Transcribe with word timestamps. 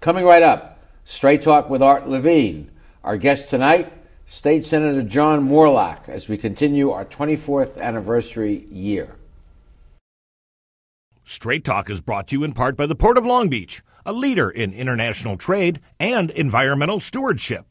Coming 0.00 0.24
right 0.24 0.42
up, 0.42 0.78
Straight 1.04 1.42
Talk 1.42 1.68
with 1.68 1.82
Art 1.82 2.08
Levine. 2.08 2.70
Our 3.04 3.18
guest 3.18 3.50
tonight, 3.50 3.92
State 4.24 4.64
Senator 4.64 5.02
John 5.02 5.42
Moorlach, 5.42 6.08
as 6.08 6.26
we 6.26 6.38
continue 6.38 6.90
our 6.90 7.04
24th 7.04 7.78
anniversary 7.78 8.64
year. 8.70 9.16
Straight 11.22 11.64
Talk 11.64 11.90
is 11.90 12.00
brought 12.00 12.28
to 12.28 12.38
you 12.38 12.44
in 12.44 12.54
part 12.54 12.78
by 12.78 12.86
the 12.86 12.94
Port 12.94 13.18
of 13.18 13.26
Long 13.26 13.50
Beach, 13.50 13.82
a 14.06 14.14
leader 14.14 14.48
in 14.48 14.72
international 14.72 15.36
trade 15.36 15.80
and 15.98 16.30
environmental 16.30 16.98
stewardship, 16.98 17.66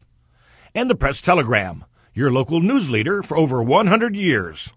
and 0.75 0.88
the 0.88 0.96
Press 0.96 1.21
Telegram, 1.21 1.84
your 2.14 2.32
local 2.32 2.59
news 2.59 2.91
leader 2.91 3.23
for 3.23 3.38
over 3.38 3.64
100 3.64 4.16
years, 4.16 4.71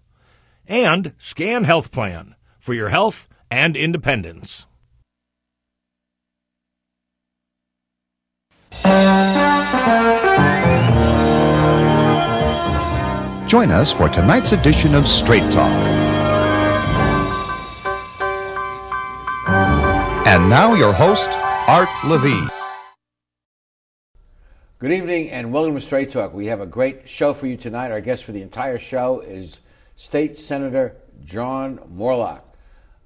and 0.67 1.13
Scan 1.19 1.65
Health 1.65 1.91
Plan 1.91 2.33
for 2.57 2.73
your 2.73 2.89
health 2.89 3.27
and 3.51 3.77
independence. 3.77 4.65
Join 13.47 13.69
us 13.69 13.91
for 13.91 14.09
tonight's 14.09 14.51
edition 14.51 14.95
of 14.95 15.07
Straight 15.07 15.51
Talk. 15.51 15.71
And 20.25 20.49
now, 20.49 20.73
your 20.73 20.91
host, 20.91 21.29
Art 21.67 21.89
Levine. 22.03 22.49
Good 24.79 24.91
evening 24.91 25.29
and 25.29 25.53
welcome 25.53 25.75
to 25.75 25.81
Straight 25.81 26.11
Talk. 26.11 26.33
We 26.33 26.47
have 26.47 26.59
a 26.59 26.65
great 26.65 27.07
show 27.07 27.33
for 27.33 27.45
you 27.45 27.55
tonight. 27.55 27.91
Our 27.91 28.01
guest 28.01 28.23
for 28.23 28.31
the 28.31 28.41
entire 28.41 28.79
show 28.79 29.19
is 29.19 29.59
State 29.95 30.39
Senator 30.39 30.95
John 31.23 31.79
Moorlach. 31.95 32.41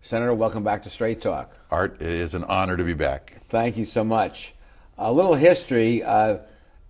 Senator, 0.02 0.34
welcome 0.34 0.64
back 0.64 0.84
to 0.84 0.90
Straight 0.90 1.22
Talk. 1.22 1.54
Art, 1.70 2.02
it 2.02 2.08
is 2.08 2.34
an 2.34 2.46
honor 2.46 2.78
to 2.78 2.84
be 2.84 2.94
back. 2.94 3.34
Thank 3.50 3.78
you 3.78 3.84
so 3.84 4.06
much. 4.06 4.54
A 5.00 5.14
little 5.14 5.36
history. 5.36 6.02
Uh, 6.02 6.40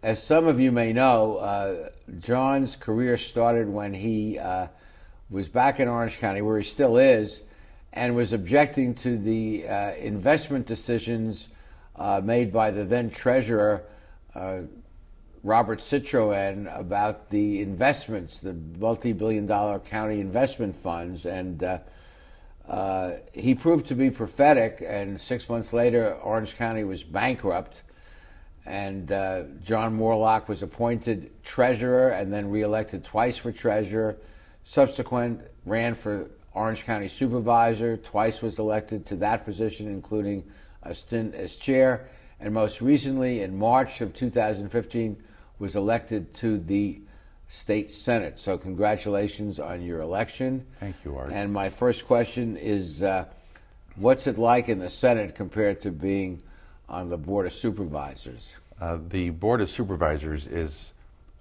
as 0.02 0.24
some 0.24 0.48
of 0.48 0.62
you 0.62 0.72
may 0.72 0.94
know, 0.94 1.38
uh, 1.38 1.90
John's 2.20 2.78
career 2.78 3.18
started 3.18 3.68
when 3.68 3.94
he 3.94 4.40
uh, 4.40 4.68
was 5.30 5.50
back 5.50 5.82
in 5.82 5.90
Orange 5.90 6.18
County, 6.18 6.42
where 6.42 6.58
he 6.58 6.64
still 6.64 6.96
is, 6.96 7.42
and 7.92 8.16
was 8.16 8.32
objecting 8.32 8.96
to 8.96 9.18
the 9.18 9.68
uh, 9.68 9.92
investment 9.96 10.66
decisions 10.66 11.50
uh, 11.98 12.22
made 12.24 12.54
by 12.54 12.72
the 12.72 12.86
then 12.86 13.10
treasurer, 13.10 13.84
uh, 14.36 14.60
Robert 15.44 15.82
Citron, 15.82 16.68
about 16.68 17.30
the 17.30 17.62
investments, 17.62 18.40
the 18.40 18.54
multi 18.54 19.12
billion 19.12 19.46
dollar 19.46 19.80
county 19.80 20.22
investment 20.22 20.78
funds. 20.78 21.26
And 21.26 21.62
uh, 22.70 23.12
he 23.34 23.54
proved 23.54 23.86
to 23.88 23.96
be 23.96 24.10
prophetic, 24.10 24.82
and 24.88 25.20
six 25.20 25.50
months 25.50 25.74
later, 25.74 26.14
Orange 26.24 26.56
County 26.56 26.86
was 26.86 27.04
bankrupt 27.04 27.84
and 28.68 29.12
uh, 29.12 29.44
John 29.64 29.98
Moorlach 29.98 30.48
was 30.48 30.62
appointed 30.62 31.32
treasurer 31.44 32.10
and 32.10 32.32
then 32.32 32.50
reelected 32.50 33.04
twice 33.04 33.38
for 33.38 33.52
treasurer. 33.52 34.18
Subsequent 34.66 35.42
ran 35.66 35.96
for 35.96 36.30
Orange 36.54 36.84
County 36.84 37.08
supervisor, 37.08 37.98
twice 37.98 38.42
was 38.42 38.60
elected 38.60 39.06
to 39.08 39.16
that 39.18 39.46
position, 39.46 39.88
including 39.88 40.44
a 40.84 40.94
stint 40.94 41.34
as 41.34 41.56
chair, 41.56 42.10
and 42.40 42.54
most 42.54 42.82
recently 42.82 43.42
in 43.42 43.58
March 43.58 44.02
of 44.02 44.14
2015 44.14 45.24
was 45.60 45.76
elected 45.76 46.34
to 46.36 46.58
the 46.60 47.00
state 47.48 47.92
senate. 47.92 48.40
So 48.40 48.58
congratulations 48.58 49.60
on 49.60 49.82
your 49.82 50.02
election. 50.02 50.66
Thank 50.80 50.98
you, 51.06 51.16
Art. 51.16 51.32
And 51.32 51.54
my 51.54 51.70
first 51.70 52.06
question 52.06 52.58
is, 52.58 53.02
uh, 53.02 53.26
what's 53.96 54.28
it 54.28 54.38
like 54.38 54.68
in 54.68 54.80
the 54.80 54.90
Senate 54.90 55.36
compared 55.36 55.82
to 55.82 55.92
being 55.92 56.42
on 56.90 57.10
the 57.10 57.18
Board 57.18 57.46
of 57.46 57.54
Supervisors? 57.54 58.58
Uh, 58.80 59.00
the 59.10 59.30
Board 59.32 59.62
of 59.62 59.70
Supervisors 59.70 60.48
is 60.48 60.94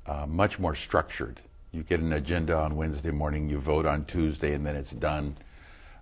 uh, 0.06 0.26
much 0.26 0.58
more 0.58 0.74
structured. 0.74 1.40
You 1.72 1.82
get 1.82 2.00
an 2.00 2.12
agenda 2.14 2.56
on 2.56 2.76
Wednesday 2.76 3.10
morning, 3.10 3.48
you 3.48 3.58
vote 3.58 3.86
on 3.86 4.04
Tuesday, 4.06 4.54
and 4.54 4.64
then 4.64 4.76
it's 4.76 4.92
done. 4.92 5.36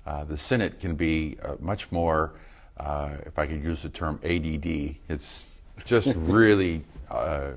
Uh, 0.06 0.24
the 0.24 0.36
Senate 0.36 0.80
can 0.80 0.94
be 0.94 1.36
uh, 1.42 1.56
much 1.58 1.90
more, 1.90 2.32
uh, 2.78 3.10
if 3.26 3.38
I 3.38 3.46
could 3.46 3.62
use 3.62 3.82
the 3.82 3.88
term 3.88 4.20
ADD, 4.22 4.96
it's 5.08 5.48
just 5.84 6.12
really, 6.16 6.84
uh, 7.10 7.52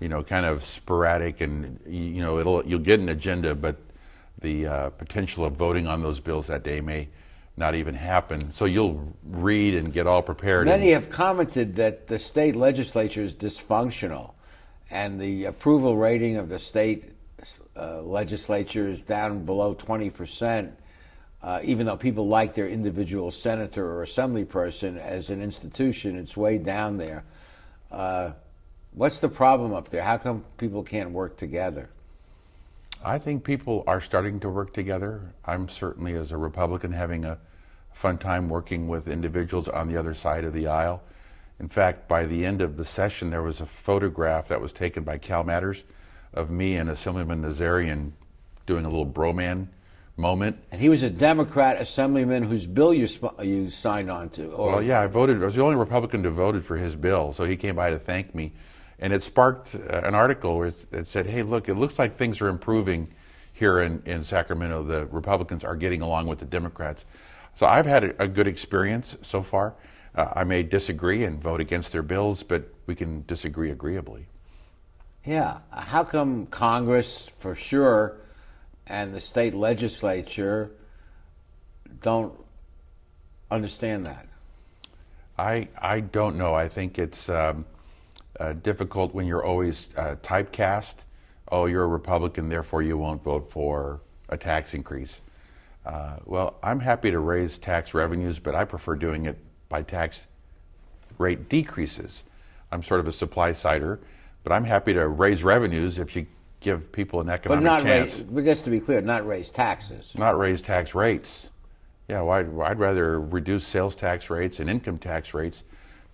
you 0.00 0.08
know, 0.08 0.22
kind 0.22 0.46
of 0.46 0.64
sporadic, 0.64 1.40
and 1.40 1.78
you 1.86 2.22
know, 2.22 2.38
it'll 2.38 2.64
you'll 2.66 2.78
get 2.78 3.00
an 3.00 3.08
agenda, 3.10 3.54
but 3.54 3.76
the 4.40 4.92
potential 4.98 5.44
of 5.44 5.54
voting 5.54 5.86
on 5.86 6.02
those 6.02 6.20
bills 6.20 6.46
that 6.48 6.62
day 6.62 6.80
may 6.80 7.08
not 7.56 7.74
even 7.74 7.94
happen. 7.94 8.52
So 8.52 8.64
you'll 8.64 9.14
read 9.24 9.74
and 9.74 9.92
get 9.92 10.06
all 10.06 10.22
prepared. 10.22 10.66
Many 10.66 10.90
have 10.90 11.08
commented 11.08 11.76
that 11.76 12.06
the 12.06 12.18
state 12.18 12.54
legislature 12.54 13.22
is 13.22 13.34
dysfunctional, 13.34 14.34
and 14.90 15.20
the 15.20 15.46
approval 15.46 15.96
rating 15.96 16.36
of 16.36 16.48
the 16.48 16.58
state 16.58 17.12
uh, 17.76 18.02
legislature 18.02 18.86
is 18.86 19.02
down 19.02 19.44
below 19.44 19.74
20 19.74 20.10
percent. 20.10 20.78
Uh, 21.42 21.60
even 21.62 21.86
though 21.86 21.96
people 21.96 22.26
like 22.26 22.54
their 22.54 22.66
individual 22.66 23.30
senator 23.30 23.86
or 23.86 24.02
assembly 24.02 24.44
person 24.44 24.98
as 24.98 25.30
an 25.30 25.40
institution, 25.40 26.16
it's 26.16 26.36
way 26.36 26.58
down 26.58 26.96
there. 26.96 27.24
Uh, 27.90 28.32
what's 28.92 29.20
the 29.20 29.28
problem 29.28 29.72
up 29.72 29.88
there? 29.88 30.02
How 30.02 30.16
come 30.16 30.44
people 30.56 30.82
can't 30.82 31.10
work 31.10 31.36
together? 31.36 31.88
I 33.04 33.18
think 33.18 33.44
people 33.44 33.84
are 33.86 34.00
starting 34.00 34.40
to 34.40 34.48
work 34.48 34.72
together. 34.72 35.34
I'm 35.44 35.68
certainly, 35.68 36.14
as 36.14 36.32
a 36.32 36.36
Republican, 36.36 36.92
having 36.92 37.24
a 37.24 37.38
fun 37.92 38.18
time 38.18 38.48
working 38.48 38.88
with 38.88 39.08
individuals 39.08 39.68
on 39.68 39.88
the 39.88 39.96
other 39.96 40.14
side 40.14 40.44
of 40.44 40.52
the 40.52 40.66
aisle. 40.66 41.02
In 41.60 41.68
fact, 41.68 42.08
by 42.08 42.26
the 42.26 42.44
end 42.44 42.60
of 42.60 42.76
the 42.76 42.84
session, 42.84 43.30
there 43.30 43.42
was 43.42 43.60
a 43.60 43.66
photograph 43.66 44.48
that 44.48 44.60
was 44.60 44.72
taken 44.72 45.02
by 45.04 45.18
Cal 45.18 45.44
Matters 45.44 45.84
of 46.34 46.50
me 46.50 46.76
and 46.76 46.90
Assemblyman 46.90 47.42
Nazarian 47.42 48.12
doing 48.66 48.84
a 48.84 48.88
little 48.88 49.06
broman 49.06 49.68
moment. 50.16 50.58
And 50.70 50.80
he 50.80 50.88
was 50.88 51.02
a 51.02 51.10
Democrat 51.10 51.80
assemblyman 51.80 52.42
whose 52.42 52.66
bill 52.66 52.92
you 52.92 53.08
you 53.42 53.70
signed 53.70 54.10
on 54.10 54.30
to. 54.30 54.50
Or... 54.50 54.72
Well, 54.72 54.82
yeah, 54.82 55.00
I 55.00 55.06
voted. 55.06 55.42
I 55.42 55.46
was 55.46 55.54
the 55.54 55.62
only 55.62 55.76
Republican 55.76 56.22
to 56.24 56.30
voted 56.30 56.64
for 56.64 56.76
his 56.76 56.96
bill, 56.96 57.32
so 57.32 57.44
he 57.44 57.56
came 57.56 57.76
by 57.76 57.90
to 57.90 57.98
thank 57.98 58.34
me, 58.34 58.52
and 58.98 59.12
it 59.12 59.22
sparked 59.22 59.74
uh, 59.74 60.00
an 60.04 60.14
article 60.14 60.70
that 60.90 61.06
said, 61.06 61.26
"Hey, 61.26 61.42
look, 61.42 61.68
it 61.68 61.74
looks 61.74 61.98
like 61.98 62.16
things 62.16 62.40
are 62.40 62.48
improving 62.48 63.08
here 63.52 63.80
in, 63.80 64.02
in 64.06 64.24
Sacramento. 64.24 64.82
The 64.82 65.06
Republicans 65.06 65.64
are 65.64 65.76
getting 65.76 66.02
along 66.02 66.26
with 66.26 66.38
the 66.38 66.46
Democrats." 66.46 67.04
So 67.54 67.66
I've 67.66 67.86
had 67.86 68.04
a, 68.04 68.22
a 68.24 68.28
good 68.28 68.46
experience 68.46 69.16
so 69.22 69.42
far. 69.42 69.74
Uh, 70.14 70.32
I 70.34 70.44
may 70.44 70.62
disagree 70.62 71.24
and 71.24 71.42
vote 71.42 71.60
against 71.60 71.92
their 71.92 72.02
bills, 72.02 72.42
but 72.42 72.72
we 72.86 72.94
can 72.94 73.24
disagree 73.26 73.70
agreeably. 73.70 74.26
Yeah. 75.24 75.58
How 75.70 76.04
come 76.04 76.46
Congress, 76.46 77.30
for 77.38 77.54
sure, 77.54 78.18
and 78.86 79.14
the 79.14 79.20
state 79.20 79.54
legislature 79.54 80.70
don't 82.00 82.32
understand 83.50 84.06
that? 84.06 84.26
I 85.38 85.68
I 85.76 86.00
don't 86.00 86.36
know. 86.36 86.54
I 86.54 86.68
think 86.68 86.98
it's 86.98 87.28
um, 87.28 87.66
uh, 88.40 88.52
difficult 88.54 89.14
when 89.14 89.26
you're 89.26 89.44
always 89.44 89.90
uh, 89.96 90.16
typecast. 90.22 90.94
Oh, 91.50 91.66
you're 91.66 91.84
a 91.84 91.88
Republican, 91.88 92.48
therefore 92.48 92.82
you 92.82 92.98
won't 92.98 93.22
vote 93.22 93.50
for 93.50 94.00
a 94.28 94.36
tax 94.36 94.74
increase. 94.74 95.20
Uh, 95.84 96.16
well, 96.24 96.56
I'm 96.62 96.80
happy 96.80 97.10
to 97.12 97.20
raise 97.20 97.58
tax 97.58 97.94
revenues, 97.94 98.38
but 98.38 98.54
I 98.54 98.64
prefer 98.64 98.96
doing 98.96 99.26
it 99.26 99.38
by 99.68 99.82
tax 99.82 100.26
rate 101.18 101.48
decreases. 101.48 102.24
I'm 102.72 102.82
sort 102.82 103.00
of 103.00 103.06
a 103.06 103.12
supply 103.12 103.52
sider, 103.52 104.00
but 104.42 104.52
I'm 104.52 104.64
happy 104.64 104.92
to 104.94 105.06
raise 105.06 105.44
revenues 105.44 105.98
if 105.98 106.16
you 106.16 106.26
give 106.58 106.90
people 106.90 107.20
an 107.20 107.28
economic 107.28 107.64
but 107.64 107.70
not 107.70 107.82
chance. 107.84 108.14
Raise, 108.14 108.22
but 108.24 108.44
just 108.44 108.64
to 108.64 108.70
be 108.70 108.80
clear, 108.80 109.00
not 109.00 109.26
raise 109.26 109.50
taxes. 109.50 110.12
Not 110.16 110.36
raise 110.36 110.60
tax 110.60 110.94
rates. 110.94 111.48
Yeah, 112.08 112.22
well, 112.22 112.32
I'd, 112.32 112.70
I'd 112.70 112.78
rather 112.80 113.20
reduce 113.20 113.66
sales 113.66 113.94
tax 113.94 114.30
rates 114.30 114.58
and 114.58 114.68
income 114.68 114.98
tax 114.98 115.34
rates 115.34 115.62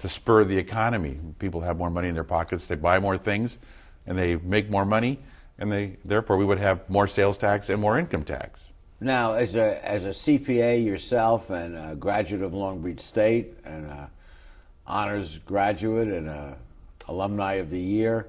to 0.02 0.08
spur 0.08 0.44
the 0.44 0.58
economy. 0.58 1.16
People 1.38 1.60
have 1.60 1.78
more 1.78 1.88
money 1.88 2.08
in 2.08 2.14
their 2.14 2.24
pockets, 2.24 2.66
they 2.66 2.74
buy 2.74 2.98
more 2.98 3.16
things, 3.16 3.56
and 4.06 4.18
they 4.18 4.34
make 4.36 4.68
more 4.68 4.84
money, 4.84 5.18
and 5.58 5.70
they 5.70 5.96
therefore 6.04 6.36
we 6.36 6.44
would 6.44 6.58
have 6.58 6.88
more 6.90 7.06
sales 7.06 7.38
tax 7.38 7.70
and 7.70 7.80
more 7.80 7.98
income 7.98 8.24
tax. 8.24 8.60
Now, 9.00 9.34
as 9.34 9.54
a 9.54 9.84
as 9.88 10.04
a 10.04 10.10
CPA 10.10 10.84
yourself 10.84 11.50
and 11.50 11.76
a 11.76 11.94
graduate 11.94 12.42
of 12.42 12.52
Long 12.52 12.82
Beach 12.82 13.00
State 13.00 13.54
and 13.64 13.86
a 13.86 14.10
honors 14.86 15.38
graduate 15.38 16.08
and 16.08 16.28
a 16.28 16.56
alumni 17.06 17.54
of 17.54 17.70
the 17.70 17.80
year, 17.80 18.26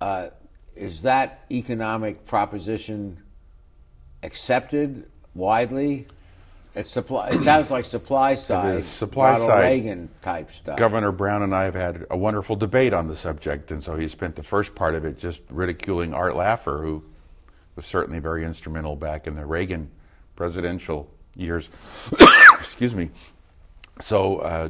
uh, 0.00 0.28
is 0.76 1.02
that 1.02 1.44
economic 1.50 2.24
proposition 2.24 3.18
accepted 4.22 5.06
widely? 5.34 6.06
It's 6.74 6.90
supply. 6.90 7.28
It 7.28 7.40
sounds 7.40 7.70
like 7.70 7.84
supply 7.84 8.34
side, 8.34 8.84
supply 8.84 9.32
Ronald 9.32 9.48
side. 9.50 9.64
Reagan 9.64 10.08
type 10.22 10.52
stuff. 10.52 10.78
Governor 10.78 11.12
Brown 11.12 11.42
and 11.42 11.54
I 11.54 11.64
have 11.64 11.74
had 11.74 12.06
a 12.10 12.16
wonderful 12.16 12.56
debate 12.56 12.94
on 12.94 13.08
the 13.08 13.16
subject, 13.16 13.70
and 13.70 13.82
so 13.82 13.94
he 13.96 14.08
spent 14.08 14.36
the 14.36 14.42
first 14.42 14.74
part 14.74 14.94
of 14.94 15.04
it 15.04 15.18
just 15.18 15.42
ridiculing 15.50 16.14
Art 16.14 16.32
Laffer, 16.32 16.80
who 16.80 17.04
was 17.76 17.84
certainly 17.84 18.20
very 18.20 18.44
instrumental 18.44 18.96
back 18.96 19.26
in 19.26 19.34
the 19.34 19.44
Reagan 19.44 19.90
presidential 20.34 21.10
years. 21.36 21.68
Excuse 22.58 22.94
me. 22.94 23.10
So 24.00 24.38
uh, 24.38 24.68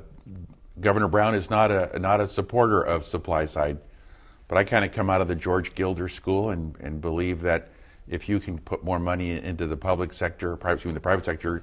Governor 0.80 1.08
Brown 1.08 1.36
is 1.36 1.50
not 1.50 1.70
a 1.70 1.98
not 2.00 2.20
a 2.20 2.26
supporter 2.26 2.82
of 2.82 3.06
supply 3.06 3.44
side, 3.46 3.78
but 4.48 4.58
I 4.58 4.64
kind 4.64 4.84
of 4.84 4.90
come 4.90 5.08
out 5.08 5.20
of 5.20 5.28
the 5.28 5.36
George 5.36 5.72
Gilder 5.76 6.08
school 6.08 6.50
and, 6.50 6.76
and 6.80 7.00
believe 7.00 7.42
that 7.42 7.68
if 8.08 8.28
you 8.28 8.40
can 8.40 8.58
put 8.58 8.82
more 8.82 8.98
money 8.98 9.40
into 9.40 9.66
the 9.66 9.76
public 9.76 10.12
sector, 10.12 10.56
private 10.56 10.84
in 10.84 10.94
the 10.94 11.00
private 11.00 11.24
sector, 11.24 11.62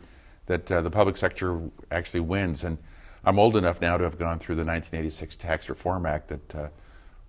that 0.49 0.71
uh, 0.71 0.81
the 0.81 0.89
public 0.89 1.15
sector 1.15 1.61
actually 1.91 2.21
wins. 2.21 2.63
And 2.63 2.79
I'm 3.23 3.37
old 3.37 3.55
enough 3.55 3.79
now 3.81 3.97
to 3.97 4.03
have 4.03 4.17
gone 4.17 4.39
through 4.39 4.55
the 4.55 4.65
1986 4.65 5.35
Tax 5.35 5.69
Reform 5.69 6.07
Act 6.07 6.29
that 6.29 6.55
uh, 6.55 6.67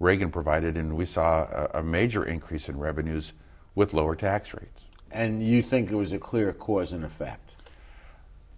Reagan 0.01 0.31
provided, 0.31 0.79
and 0.79 0.97
we 0.97 1.05
saw 1.05 1.43
a, 1.43 1.81
a 1.81 1.83
major 1.83 2.25
increase 2.25 2.71
in 2.71 2.79
revenues 2.79 3.35
with 3.75 3.93
lower 3.93 4.17
tax 4.17 4.55
rates. 4.55 4.85
And 5.11 5.43
you 5.43 5.61
think 5.61 5.91
it 5.91 5.97
was 5.97 6.15
a 6.15 6.19
clear 6.19 6.53
cause 6.55 6.93
and 6.93 7.05
effect? 7.05 7.57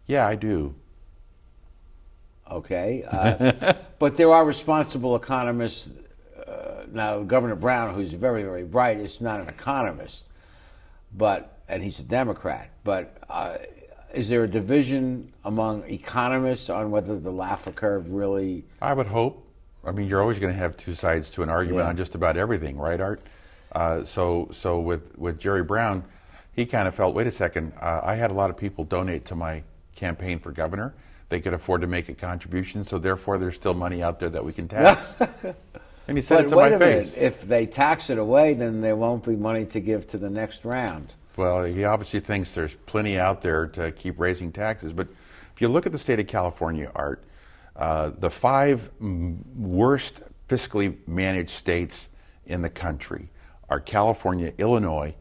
Yeah, 0.06 0.29
I 0.29 0.37
do. 0.37 0.76
Okay. 2.49 3.05
Uh, 3.11 3.73
but 3.99 4.17
there 4.17 4.31
are 4.31 4.44
responsible 4.44 5.17
economists. 5.17 5.91
Uh, 6.47 6.85
now, 6.93 7.20
Governor 7.25 7.56
Brown, 7.56 7.94
who's 7.94 8.12
very, 8.12 8.44
very 8.44 8.62
bright, 8.62 8.99
is 8.99 9.20
not 9.20 9.41
an 9.41 9.49
economist, 9.49 10.26
but 11.12 11.58
and 11.69 11.82
he's 11.82 11.99
a 11.99 12.05
Democrat. 12.05 12.70
But 12.85 13.17
uh, 13.29 13.56
is 14.14 14.29
there 14.29 14.44
a 14.44 14.49
division 14.49 15.32
among 15.44 15.85
economists 15.88 16.70
on 16.70 16.91
whether 16.91 17.19
the 17.19 17.32
Laffer 17.32 17.75
curve 17.75 18.12
really? 18.12 18.64
I 18.81 18.94
would 18.94 19.06
hope. 19.06 19.47
I 19.85 19.91
mean, 19.91 20.06
you're 20.09 20.20
always 20.20 20.38
going 20.38 20.53
to 20.53 20.59
have 20.59 20.76
two 20.76 20.94
sides 20.94 21.31
to 21.31 21.43
an 21.43 21.49
argument 21.49 21.85
Yeah. 21.85 21.88
on 21.88 21.97
just 21.97 22.14
about 22.14 22.37
everything, 22.37 22.79
right, 22.79 23.00
Art? 23.00 23.20
Uh, 23.73 24.05
so, 24.05 24.49
so 24.53 24.79
with 24.79 25.17
with 25.19 25.38
Jerry 25.41 25.62
Brown, 25.64 26.05
he 26.53 26.67
kind 26.67 26.87
of 26.87 26.94
felt, 26.94 27.14
wait 27.14 27.26
a 27.26 27.31
second, 27.32 27.73
uh, 27.81 28.00
I 28.05 28.14
had 28.14 28.31
a 28.31 28.35
lot 28.35 28.50
of 28.50 28.56
people 28.56 28.85
donate 28.85 29.25
to 29.26 29.35
my 29.35 29.62
campaign 29.97 30.38
for 30.38 30.53
governor. 30.53 30.94
They 31.31 31.41
could 31.41 31.55
afford 31.55 31.81
to 31.81 31.87
make 31.87 32.08
a 32.11 32.15
contribution, 32.15 32.87
so 32.87 32.99
therefore 32.99 33.38
there's 33.38 33.56
still 33.56 33.73
money 33.75 34.03
out 34.03 34.20
there 34.20 34.29
that 34.29 34.44
we 34.44 34.53
can 34.53 34.69
tax. 34.69 35.00
and 36.06 36.19
he 36.19 36.20
said 36.23 36.37
But 36.37 36.44
it 36.47 36.49
to 36.50 36.56
wait 36.56 36.70
my 36.70 36.76
a 36.76 36.79
face. 36.79 37.15
minute. 37.15 37.19
If 37.26 37.43
they 37.43 37.65
tax 37.67 38.11
it 38.11 38.19
away, 38.19 38.53
then 38.53 38.82
there 38.82 38.97
won't 38.97 39.25
be 39.25 39.35
money 39.37 39.65
to 39.67 39.81
give 39.81 40.06
to 40.08 40.19
the 40.19 40.29
next 40.29 40.65
round. 40.67 41.15
Well, 41.37 41.64
he 41.64 41.84
obviously 41.84 42.20
thinks 42.20 42.52
there's 42.52 42.75
plenty 42.75 43.19
out 43.19 43.40
there 43.43 43.67
to 43.69 43.93
keep 43.93 44.19
raising 44.20 44.52
taxes. 44.52 44.93
But 44.93 45.08
if 45.55 45.61
you 45.61 45.69
look 45.69 45.87
at 45.87 45.93
the 45.93 45.99
state 45.99 46.20
of 46.20 46.26
California, 46.26 46.90
Art, 46.94 47.25
uh, 47.76 48.11
the 48.19 48.31
five 48.31 48.90
worst 49.00 50.23
fiscally 50.49 50.96
managed 51.06 51.50
states 51.50 52.08
in 52.46 52.61
the 52.61 52.69
country 52.69 53.31
are 53.70 53.81
California, 53.81 54.52
Illinois, 54.58 55.14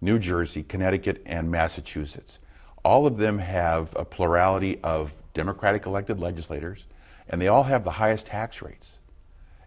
New 0.00 0.18
Jersey, 0.18 0.62
Connecticut, 0.62 1.22
and 1.26 1.50
Massachusetts. 1.50 2.38
All 2.84 3.06
of 3.06 3.18
them 3.18 3.38
have 3.38 3.94
a 3.96 4.04
plurality 4.04 4.78
of 4.82 5.12
Democratic 5.34 5.84
elected 5.84 6.18
legislators, 6.18 6.86
and 7.28 7.40
they 7.40 7.48
all 7.48 7.64
have 7.64 7.84
the 7.84 7.90
highest 7.90 8.26
tax 8.26 8.62
rates 8.62 8.98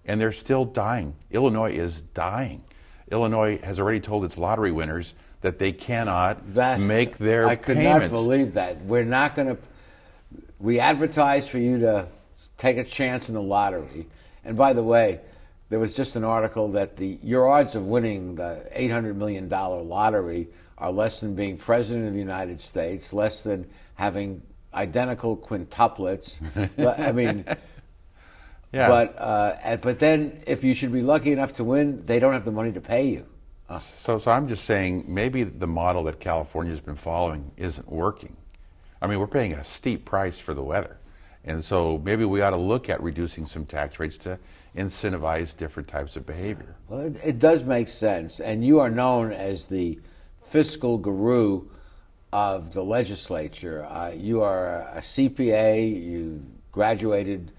and 0.05 0.19
they're 0.19 0.31
still 0.31 0.65
dying. 0.65 1.15
Illinois 1.31 1.71
is 1.71 2.01
dying. 2.13 2.63
Illinois 3.11 3.59
has 3.59 3.79
already 3.79 3.99
told 3.99 4.25
its 4.25 4.37
lottery 4.37 4.71
winners 4.71 5.13
that 5.41 5.59
they 5.59 5.71
cannot 5.71 6.45
make 6.79 7.17
their 7.17 7.47
I 7.47 7.55
could 7.55 7.77
payments. 7.77 8.03
not 8.03 8.11
believe 8.11 8.53
that. 8.53 8.81
We're 8.85 9.03
not 9.03 9.35
going 9.35 9.55
to. 9.55 9.57
We 10.59 10.79
advertise 10.79 11.47
for 11.47 11.57
you 11.57 11.79
to 11.79 12.07
take 12.57 12.77
a 12.77 12.83
chance 12.83 13.27
in 13.27 13.35
the 13.35 13.41
lottery. 13.41 14.07
And 14.45 14.55
by 14.55 14.73
the 14.73 14.83
way, 14.83 15.19
there 15.69 15.79
was 15.79 15.95
just 15.95 16.15
an 16.15 16.23
article 16.23 16.69
that 16.73 16.97
the 16.97 17.17
your 17.23 17.47
odds 17.49 17.75
of 17.75 17.85
winning 17.85 18.35
the 18.35 18.67
eight 18.71 18.91
hundred 18.91 19.17
million 19.17 19.47
dollar 19.47 19.81
lottery 19.81 20.47
are 20.77 20.91
less 20.91 21.19
than 21.19 21.35
being 21.35 21.57
president 21.57 22.07
of 22.07 22.13
the 22.13 22.19
United 22.19 22.61
States, 22.61 23.13
less 23.13 23.43
than 23.43 23.69
having 23.95 24.41
identical 24.73 25.37
quintuplets. 25.37 26.39
But, 26.75 26.99
I 26.99 27.11
mean. 27.11 27.45
yeah. 28.71 28.87
But 28.87 29.15
uh, 29.17 29.77
but 29.77 29.99
then 29.99 30.43
if 30.45 30.63
you 30.63 30.75
should 30.75 30.91
be 30.91 31.01
lucky 31.01 31.31
enough 31.31 31.53
to 31.53 31.63
win, 31.63 32.05
they 32.05 32.19
don't 32.19 32.33
have 32.33 32.45
the 32.45 32.51
money 32.51 32.71
to 32.73 32.81
pay 32.81 33.07
you. 33.07 33.25
So, 33.79 34.17
so 34.17 34.31
I'm 34.31 34.47
just 34.47 34.65
saying 34.65 35.05
maybe 35.07 35.43
the 35.43 35.67
model 35.67 36.03
that 36.05 36.19
California's 36.19 36.79
been 36.79 36.95
following 36.95 37.51
isn't 37.57 37.89
working. 37.91 38.35
I 39.01 39.07
mean, 39.07 39.19
we're 39.19 39.27
paying 39.27 39.53
a 39.53 39.63
steep 39.63 40.05
price 40.05 40.39
for 40.39 40.53
the 40.53 40.63
weather. 40.63 40.97
And 41.43 41.63
so 41.63 41.97
maybe 42.03 42.23
we 42.23 42.41
ought 42.41 42.51
to 42.51 42.57
look 42.57 42.89
at 42.89 43.01
reducing 43.01 43.47
some 43.47 43.65
tax 43.65 43.99
rates 43.99 44.17
to 44.19 44.37
incentivize 44.75 45.57
different 45.57 45.87
types 45.87 46.15
of 46.15 46.25
behavior. 46.25 46.75
Well, 46.87 47.01
it, 47.01 47.19
it 47.23 47.39
does 47.39 47.63
make 47.63 47.89
sense, 47.89 48.39
and 48.39 48.63
you 48.63 48.79
are 48.79 48.89
known 48.89 49.31
as 49.31 49.65
the 49.65 49.99
fiscal 50.43 50.97
guru 50.97 51.63
of 52.31 52.73
the 52.73 52.83
legislature. 52.83 53.85
Uh, 53.85 54.11
you 54.15 54.41
are 54.41 54.81
a, 54.93 55.01
CPA. 55.01 56.03
You 56.03 56.45
graduated 56.71 57.51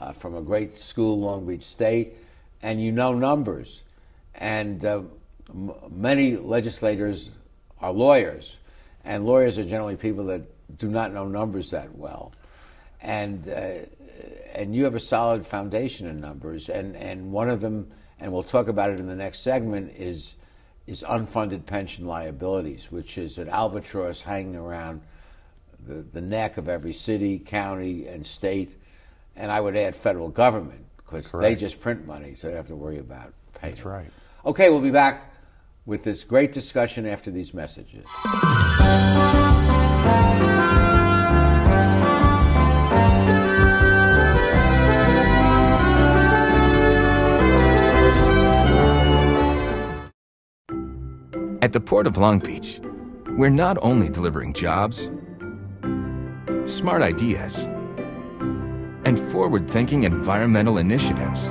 uh, 0.00 0.12
from 0.12 0.34
a 0.34 0.42
great 0.42 0.78
school, 0.78 1.20
Long 1.20 1.46
Beach 1.46 1.64
State, 1.64 2.14
and 2.62 2.82
you 2.82 2.92
know 2.92 3.14
numbers. 3.14 3.82
And 4.34 4.84
uh, 4.84 5.02
m- 5.48 5.72
many 5.90 6.36
legislators 6.36 7.30
are 7.80 7.92
lawyers, 7.92 8.58
and 9.04 9.24
lawyers 9.24 9.58
are 9.58 9.64
generally 9.64 9.96
people 9.96 10.24
that 10.26 10.42
do 10.76 10.88
not 10.88 11.12
know 11.12 11.26
numbers 11.26 11.70
that 11.70 11.94
well. 11.96 12.32
And 13.00 13.48
uh, 13.48 13.86
and 14.52 14.74
you 14.74 14.84
have 14.84 14.94
a 14.94 15.00
solid 15.00 15.46
foundation 15.46 16.06
in 16.06 16.20
numbers, 16.20 16.68
and, 16.68 16.96
and 16.96 17.30
one 17.30 17.48
of 17.48 17.60
them, 17.60 17.90
and 18.18 18.32
we'll 18.32 18.42
talk 18.42 18.66
about 18.68 18.90
it 18.90 18.98
in 18.98 19.06
the 19.06 19.14
next 19.14 19.40
segment, 19.40 19.92
is 19.96 20.34
is 20.86 21.02
unfunded 21.02 21.66
pension 21.66 22.06
liabilities, 22.06 22.90
which 22.90 23.18
is 23.18 23.38
an 23.38 23.48
albatross 23.48 24.22
hanging 24.22 24.56
around 24.56 25.02
the, 25.86 25.96
the 25.96 26.20
neck 26.20 26.56
of 26.56 26.66
every 26.66 26.94
city, 26.94 27.38
county, 27.38 28.06
and 28.06 28.26
state, 28.26 28.74
and 29.36 29.52
I 29.52 29.60
would 29.60 29.76
add 29.76 29.94
federal 29.94 30.30
government 30.30 30.86
because 30.96 31.30
they 31.32 31.54
just 31.54 31.80
print 31.80 32.06
money, 32.06 32.34
so 32.34 32.46
they 32.46 32.54
don't 32.54 32.58
have 32.58 32.68
to 32.68 32.76
worry 32.76 32.98
about 32.98 33.34
paying. 33.54 33.74
That's 33.74 33.84
right. 33.84 34.10
Okay, 34.46 34.70
we'll 34.70 34.80
be 34.80 34.90
back 34.90 35.27
with 35.88 36.02
this 36.02 36.22
great 36.22 36.52
discussion 36.52 37.06
after 37.06 37.30
these 37.30 37.54
messages. 37.54 38.04
At 51.62 51.72
the 51.72 51.80
Port 51.80 52.06
of 52.06 52.18
Long 52.18 52.38
Beach, 52.38 52.80
we're 53.38 53.48
not 53.48 53.78
only 53.80 54.10
delivering 54.10 54.52
jobs, 54.52 55.10
smart 56.66 57.00
ideas, 57.00 57.66
and 59.06 59.18
forward 59.32 59.70
thinking 59.70 60.02
environmental 60.02 60.76
initiatives, 60.76 61.50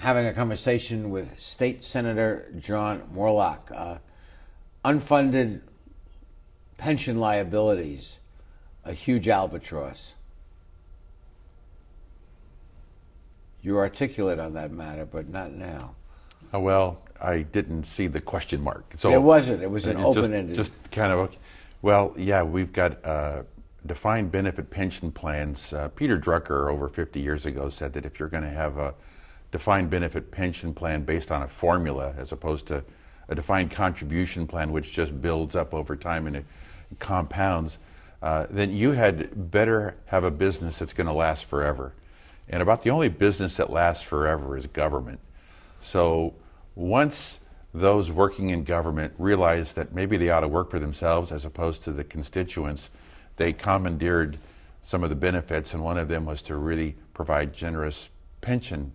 having 0.00 0.26
a 0.26 0.32
conversation 0.32 1.10
with 1.10 1.38
State 1.38 1.84
Senator 1.84 2.50
John 2.58 3.02
Moorlach. 3.14 3.70
Uh, 3.70 3.98
unfunded 4.82 5.60
pension 6.78 7.20
liabilities, 7.20 8.18
a 8.82 8.94
huge 8.94 9.28
albatross. 9.28 10.14
You're 13.60 13.80
articulate 13.80 14.38
on 14.38 14.54
that 14.54 14.72
matter, 14.72 15.04
but 15.04 15.28
not 15.28 15.52
now. 15.52 15.94
Oh, 16.54 16.60
well, 16.60 17.02
I 17.20 17.42
didn't 17.42 17.84
see 17.84 18.06
the 18.06 18.22
question 18.22 18.62
mark. 18.62 18.94
So 18.96 19.12
It 19.12 19.20
wasn't. 19.20 19.62
It 19.62 19.70
was 19.70 19.86
an 19.86 19.98
just- 19.98 20.18
open-ended. 20.18 20.56
Just 20.56 20.72
kind 20.90 21.12
of, 21.12 21.36
well, 21.82 22.14
yeah, 22.16 22.42
we've 22.42 22.72
got 22.72 23.04
uh, 23.04 23.42
defined 23.84 24.32
benefit 24.32 24.70
pension 24.70 25.12
plans. 25.12 25.74
Uh, 25.74 25.88
Peter 25.88 26.18
Drucker, 26.18 26.70
over 26.72 26.88
50 26.88 27.20
years 27.20 27.44
ago, 27.44 27.68
said 27.68 27.92
that 27.92 28.06
if 28.06 28.18
you're 28.18 28.30
going 28.30 28.44
to 28.44 28.48
have 28.48 28.78
a 28.78 28.94
defined 29.52 29.90
benefit 29.90 30.30
pension 30.30 30.72
plan 30.72 31.02
based 31.02 31.30
on 31.30 31.42
a 31.42 31.48
formula 31.48 32.14
as 32.16 32.32
opposed 32.32 32.66
to 32.66 32.84
a 33.28 33.34
defined 33.34 33.70
contribution 33.70 34.46
plan, 34.46 34.72
which 34.72 34.92
just 34.92 35.20
builds 35.20 35.56
up 35.56 35.72
over 35.74 35.96
time 35.96 36.26
and 36.26 36.36
it 36.36 36.44
compounds, 36.98 37.78
uh, 38.22 38.46
then 38.50 38.70
you 38.70 38.90
had 38.92 39.50
better 39.50 39.96
have 40.06 40.24
a 40.24 40.30
business 40.30 40.78
that's 40.78 40.92
going 40.92 41.06
to 41.06 41.12
last 41.12 41.44
forever. 41.44 41.92
And 42.48 42.62
about 42.62 42.82
the 42.82 42.90
only 42.90 43.08
business 43.08 43.56
that 43.56 43.70
lasts 43.70 44.02
forever 44.02 44.56
is 44.56 44.66
government. 44.66 45.20
So 45.80 46.34
once 46.74 47.38
those 47.72 48.10
working 48.10 48.50
in 48.50 48.64
government 48.64 49.14
realized 49.18 49.76
that 49.76 49.94
maybe 49.94 50.16
they 50.16 50.30
ought 50.30 50.40
to 50.40 50.48
work 50.48 50.70
for 50.70 50.80
themselves 50.80 51.30
as 51.30 51.44
opposed 51.44 51.84
to 51.84 51.92
the 51.92 52.02
constituents, 52.02 52.90
they 53.36 53.52
commandeered 53.52 54.38
some 54.82 55.04
of 55.04 55.10
the 55.10 55.16
benefits, 55.16 55.72
and 55.72 55.84
one 55.84 55.98
of 55.98 56.08
them 56.08 56.24
was 56.24 56.42
to 56.42 56.56
really 56.56 56.96
provide 57.14 57.52
generous 57.52 58.08
pension 58.40 58.90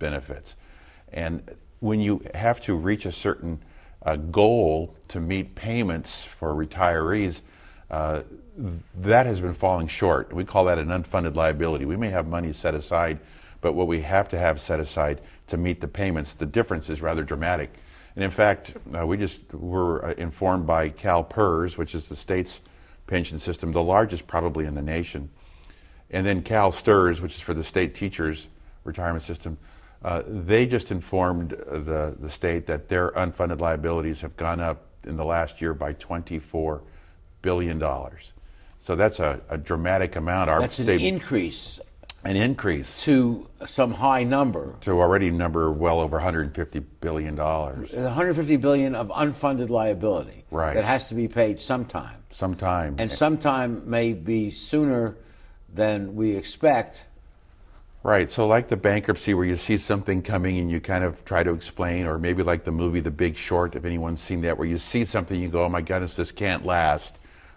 benefits. 0.00 0.56
And 1.12 1.48
when 1.78 2.00
you 2.00 2.20
have 2.34 2.60
to 2.62 2.74
reach 2.74 3.06
a 3.06 3.12
certain 3.12 3.62
uh, 4.02 4.16
goal 4.16 4.96
to 5.08 5.20
meet 5.20 5.54
payments 5.54 6.24
for 6.24 6.54
retirees, 6.54 7.42
uh, 7.90 8.22
that 8.96 9.26
has 9.26 9.40
been 9.40 9.54
falling 9.54 9.86
short. 9.86 10.32
We 10.32 10.44
call 10.44 10.64
that 10.64 10.78
an 10.78 10.88
unfunded 10.88 11.36
liability. 11.36 11.84
We 11.84 11.96
may 11.96 12.10
have 12.10 12.26
money 12.26 12.52
set 12.52 12.74
aside, 12.74 13.18
but 13.60 13.74
what 13.74 13.86
we 13.86 14.00
have 14.00 14.28
to 14.30 14.38
have 14.38 14.60
set 14.60 14.80
aside 14.80 15.20
to 15.48 15.56
meet 15.56 15.80
the 15.80 15.88
payments, 15.88 16.34
the 16.34 16.46
difference 16.46 16.90
is 16.90 17.02
rather 17.02 17.22
dramatic. 17.22 17.72
And 18.16 18.24
in 18.24 18.30
fact, 18.30 18.74
uh, 18.98 19.06
we 19.06 19.16
just 19.16 19.40
were 19.54 20.04
uh, 20.04 20.14
informed 20.14 20.66
by 20.66 20.90
CalPERS, 20.90 21.78
which 21.78 21.94
is 21.94 22.08
the 22.08 22.16
state's 22.16 22.60
pension 23.06 23.38
system, 23.38 23.72
the 23.72 23.82
largest 23.82 24.26
probably 24.26 24.66
in 24.66 24.74
the 24.74 24.82
nation, 24.82 25.28
and 26.10 26.26
then 26.26 26.42
CalSTRS, 26.42 27.20
which 27.20 27.36
is 27.36 27.40
for 27.40 27.54
the 27.54 27.64
state 27.64 27.94
teachers 27.94 28.48
retirement 28.84 29.22
system. 29.22 29.56
Uh, 30.02 30.22
they 30.26 30.66
just 30.66 30.90
informed 30.90 31.50
the, 31.50 32.16
the 32.18 32.30
state 32.30 32.66
that 32.66 32.88
their 32.88 33.10
unfunded 33.10 33.60
liabilities 33.60 34.20
have 34.22 34.36
gone 34.36 34.60
up 34.60 34.86
in 35.04 35.16
the 35.16 35.24
last 35.24 35.60
year 35.60 35.74
by 35.74 35.92
$24 35.94 36.80
billion. 37.42 37.80
So 38.82 38.96
that's 38.96 39.20
a, 39.20 39.40
a 39.50 39.58
dramatic 39.58 40.16
amount. 40.16 40.48
Our 40.48 40.60
That's 40.60 40.78
an 40.78 40.88
increase 40.88 41.78
an 42.24 42.36
increase 42.36 43.02
to 43.04 43.48
some 43.64 43.92
high 43.92 44.24
number. 44.24 44.74
to 44.82 44.92
already 45.00 45.30
number 45.30 45.70
well 45.72 46.00
over 46.00 46.18
$150 46.20 46.84
billion. 47.00 47.36
150 47.36 48.56
billion 48.56 48.94
of 48.94 49.08
unfunded 49.08 49.70
liability 49.70 50.44
Right. 50.50 50.74
that 50.74 50.84
has 50.84 51.08
to 51.08 51.14
be 51.14 51.28
paid 51.28 51.60
sometime. 51.60 52.16
sometime. 52.30 52.96
And 52.98 53.12
sometime 53.12 53.88
may 53.88 54.12
be 54.12 54.50
sooner 54.50 55.16
than 55.72 56.14
we 56.14 56.36
expect. 56.36 57.04
Right. 58.02 58.30
So, 58.30 58.46
like 58.46 58.68
the 58.68 58.78
bankruptcy, 58.78 59.34
where 59.34 59.44
you 59.44 59.56
see 59.56 59.76
something 59.76 60.22
coming 60.22 60.58
and 60.58 60.70
you 60.70 60.80
kind 60.80 61.04
of 61.04 61.22
try 61.26 61.42
to 61.42 61.52
explain, 61.52 62.06
or 62.06 62.18
maybe 62.18 62.42
like 62.42 62.64
the 62.64 62.72
movie 62.72 63.00
The 63.00 63.10
Big 63.10 63.36
Short, 63.36 63.76
if 63.76 63.84
anyone's 63.84 64.22
seen 64.22 64.40
that, 64.42 64.56
where 64.56 64.66
you 64.66 64.78
see 64.78 65.04
something, 65.04 65.38
you 65.38 65.48
go, 65.48 65.64
"Oh 65.64 65.68
my 65.68 65.82
goodness, 65.82 66.16
this 66.16 66.32
can't 66.32 66.64
last." 66.64 67.16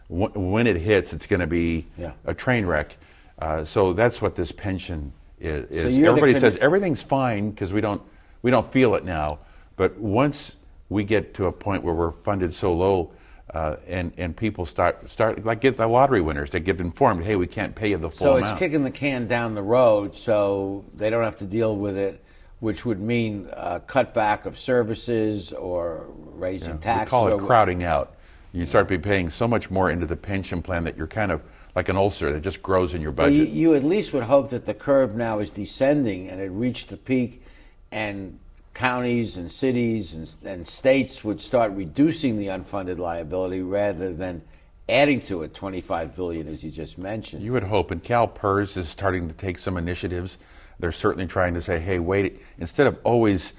When 0.10 0.68
it 0.68 0.76
hits, 0.76 1.14
it's 1.14 1.26
going 1.26 1.40
to 1.40 1.48
be 1.48 1.88
Yeah. 1.98 2.12
a 2.26 2.34
train 2.34 2.66
wreck. 2.66 2.98
Uh, 3.40 3.64
so 3.64 3.94
that's 3.94 4.22
what 4.22 4.36
this 4.36 4.52
pension 4.52 5.14
is. 5.40 5.70
is. 5.72 5.98
you're 5.98 6.10
Everybody 6.10 6.38
says 6.38 6.58
everything's 6.58 7.02
fine 7.02 7.52
because 7.52 7.72
we 7.72 7.80
don't 7.80 8.02
we 8.42 8.52
don't 8.52 8.70
feel 8.72 8.96
it 8.96 9.06
now, 9.06 9.40
but 9.78 9.98
once 9.98 10.58
we 10.90 11.06
get 11.06 11.34
to 11.36 11.46
a 11.46 11.52
point 11.54 11.84
where 11.84 11.94
we're 11.96 12.12
funded 12.12 12.54
so 12.54 12.74
low. 12.74 13.12
Uh, 13.54 13.76
and 13.88 14.12
and 14.18 14.36
people 14.36 14.66
start 14.66 15.08
start 15.10 15.46
like 15.46 15.62
get 15.62 15.78
the 15.78 15.86
lottery 15.86 16.22
winners. 16.22 16.50
They 16.50 16.60
get 16.60 16.80
informed, 16.80 17.24
hey, 17.24 17.36
we 17.36 17.46
can't 17.46 17.76
pay 17.76 17.92
you 17.92 17.98
the 17.98 18.10
full 18.10 18.18
So 18.28 18.36
it's 18.38 18.46
amount. 18.48 18.60
kicking 18.60 18.84
the 18.84 18.90
can 18.92 19.28
down 19.28 19.54
the 19.54 19.62
road 19.62 20.16
so 20.16 20.84
they 20.96 21.12
don't 21.12 21.24
have 21.24 21.38
to 21.38 21.46
deal 21.46 21.76
with 21.76 21.96
it, 21.96 22.24
which 22.62 22.84
would 22.84 23.00
mean 23.00 23.48
a 23.54 23.80
cutback 23.80 24.46
of 24.46 24.58
services 24.58 25.54
or 25.54 26.08
raising 26.16 26.80
taxes. 26.80 27.06
We 27.06 27.10
call 27.12 27.28
it 27.28 27.46
crowding 27.46 27.84
out. 27.84 28.16
You 28.54 28.66
start 28.66 28.88
be 28.88 28.98
paying 28.98 29.30
so 29.30 29.48
much 29.48 29.70
more 29.70 29.92
into 29.92 30.08
the 30.08 30.16
pension 30.16 30.64
plan 30.64 30.84
that 30.86 30.98
you're 30.98 31.08
kind 31.08 31.32
of 31.32 31.42
like 31.76 31.90
an 31.90 31.96
ulcer 31.96 32.32
that 32.34 32.42
just 32.42 32.62
grows 32.64 32.96
in 32.96 33.02
your 33.02 33.12
Well, 33.12 33.30
you, 33.30 33.42
budget. 33.44 33.54
you 33.56 33.74
at 33.76 33.84
least 33.84 34.14
would 34.14 34.24
hope 34.24 34.50
that 34.50 34.66
the 34.66 34.76
curve 34.76 35.16
now 35.16 35.40
is 35.40 35.52
descending 35.52 36.28
and 36.30 36.40
it 36.42 36.50
reached 36.52 36.90
the 36.90 36.98
peak, 36.98 37.44
and 37.92 38.40
counties 38.74 39.38
and 39.38 39.52
cities 39.52 40.14
and, 40.14 40.34
and 40.44 40.68
states 40.68 41.24
would 41.24 41.40
start 41.40 41.72
reducing 41.74 42.38
the 42.38 42.48
unfunded 42.48 42.98
liability 42.98 43.62
rather 43.62 44.14
than 44.14 44.42
adding 44.90 45.22
to 45.22 45.44
it 45.44 45.54
25 45.54 46.16
billion, 46.16 46.48
as 46.48 46.64
you 46.64 46.72
just 46.72 46.98
mentioned. 46.98 47.44
You 47.44 47.54
would 47.54 47.64
hope, 47.64 47.92
and 47.92 48.04
CalPERS 48.04 48.76
is 48.78 48.90
starting 48.90 49.28
to 49.28 49.34
take 49.34 49.58
some 49.58 49.78
initiatives. 49.78 50.38
They're 50.80 50.92
certainly 50.92 51.28
trying 51.28 51.54
to 51.54 51.62
say, 51.62 51.80
hey, 51.80 52.00
wait, 52.00 52.42
instead 52.58 52.88
of 52.88 52.98
always 53.04 53.54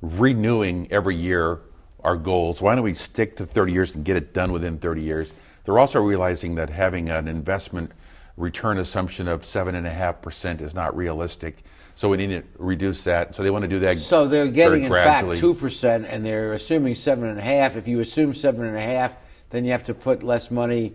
renewing 0.00 0.88
every 0.90 1.16
year 1.16 1.60
our 2.02 2.16
goals, 2.16 2.62
why 2.62 2.74
don't 2.74 2.84
we 2.84 2.94
stick 2.94 3.36
to 3.36 3.46
30 3.46 3.72
years 3.72 3.94
and 3.94 4.04
get 4.04 4.16
it 4.16 4.32
done 4.32 4.52
within 4.52 4.78
30 4.78 5.02
years? 5.02 5.34
They're 5.64 5.78
also 5.78 6.00
realizing 6.00 6.54
that 6.54 6.70
having 6.70 7.10
an 7.10 7.28
investment 7.28 7.92
return 8.36 8.78
assumption 8.78 9.28
of 9.28 9.42
7.5% 9.42 10.62
is 10.62 10.74
not 10.74 10.96
realistic. 10.96 11.58
So 12.00 12.08
we 12.08 12.16
need 12.16 12.30
to 12.30 12.42
reduce 12.56 13.04
that. 13.04 13.34
So 13.34 13.42
they 13.42 13.50
want 13.50 13.60
to 13.64 13.68
do 13.68 13.78
that. 13.80 13.98
So 13.98 14.26
they're 14.26 14.46
getting, 14.46 14.84
in 14.84 14.90
fact, 14.90 15.36
two 15.36 15.52
percent, 15.52 16.06
and 16.06 16.24
they're 16.24 16.54
assuming 16.54 16.94
seven 16.94 17.28
and 17.28 17.38
a 17.38 17.42
half. 17.42 17.76
If 17.76 17.86
you 17.86 18.00
assume 18.00 18.32
seven 18.32 18.64
and 18.64 18.74
a 18.74 18.80
half, 18.80 19.14
then 19.50 19.66
you 19.66 19.72
have 19.72 19.84
to 19.84 19.92
put 19.92 20.22
less 20.22 20.50
money 20.50 20.94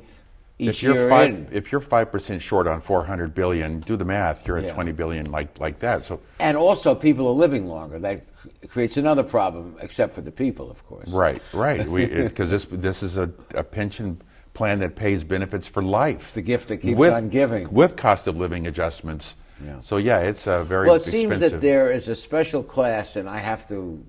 each 0.58 0.70
if 0.70 0.82
you're 0.82 0.96
year 0.96 1.10
five, 1.10 1.30
in. 1.30 1.48
if 1.52 1.72
you're 1.72 1.80
five 1.80 2.12
percent 2.12 2.42
short 2.42 2.66
on 2.66 2.82
400 2.82 3.36
billion, 3.36 3.82
do 3.82 3.96
the 3.96 4.04
math. 4.04 4.48
You're 4.48 4.58
at 4.58 4.64
Yeah. 4.64 4.74
20 4.74 4.94
billion, 4.94 5.32
like 5.32 5.60
like 5.60 5.78
that. 5.78 6.06
So 6.06 6.22
And 6.40 6.58
also, 6.58 6.96
people 6.96 7.28
are 7.28 7.36
living 7.36 7.68
longer. 7.68 8.00
That 8.00 8.26
creates 8.68 8.98
another 8.98 9.22
problem, 9.22 9.76
except 9.82 10.12
for 10.12 10.22
the 10.22 10.32
people, 10.32 10.72
of 10.72 10.84
course. 10.88 11.08
right, 11.10 11.40
right. 11.54 11.86
Because 11.88 12.50
this 12.56 12.66
this 12.72 13.04
is 13.04 13.18
a, 13.18 13.30
a 13.54 13.64
pension 13.64 14.20
plan 14.56 14.80
that 14.80 14.96
pays 14.96 15.24
benefits 15.24 15.68
for 15.68 15.84
life. 15.84 16.24
It's 16.24 16.34
the 16.34 16.42
gift 16.42 16.70
that 16.70 16.78
keeps 16.78 16.98
with, 16.98 17.14
on 17.14 17.30
giving. 17.30 17.72
with 17.72 17.96
cost 17.96 18.26
of 18.26 18.38
living 18.38 18.66
adjustments. 18.66 19.36
Yeah. 19.64 19.80
So 19.82 19.98
yeah, 19.98 20.20
it's 20.20 20.48
a 20.48 20.64
very 20.64 20.88
Well, 20.88 20.96
it 20.96 21.04
seems 21.04 21.40
that 21.40 21.62
there 21.62 21.92
is 21.92 22.08
a 22.10 22.16
special 22.16 22.64
class, 22.64 23.16
and 23.16 23.30
I 23.30 23.38
have 23.38 23.68
to 23.70 24.04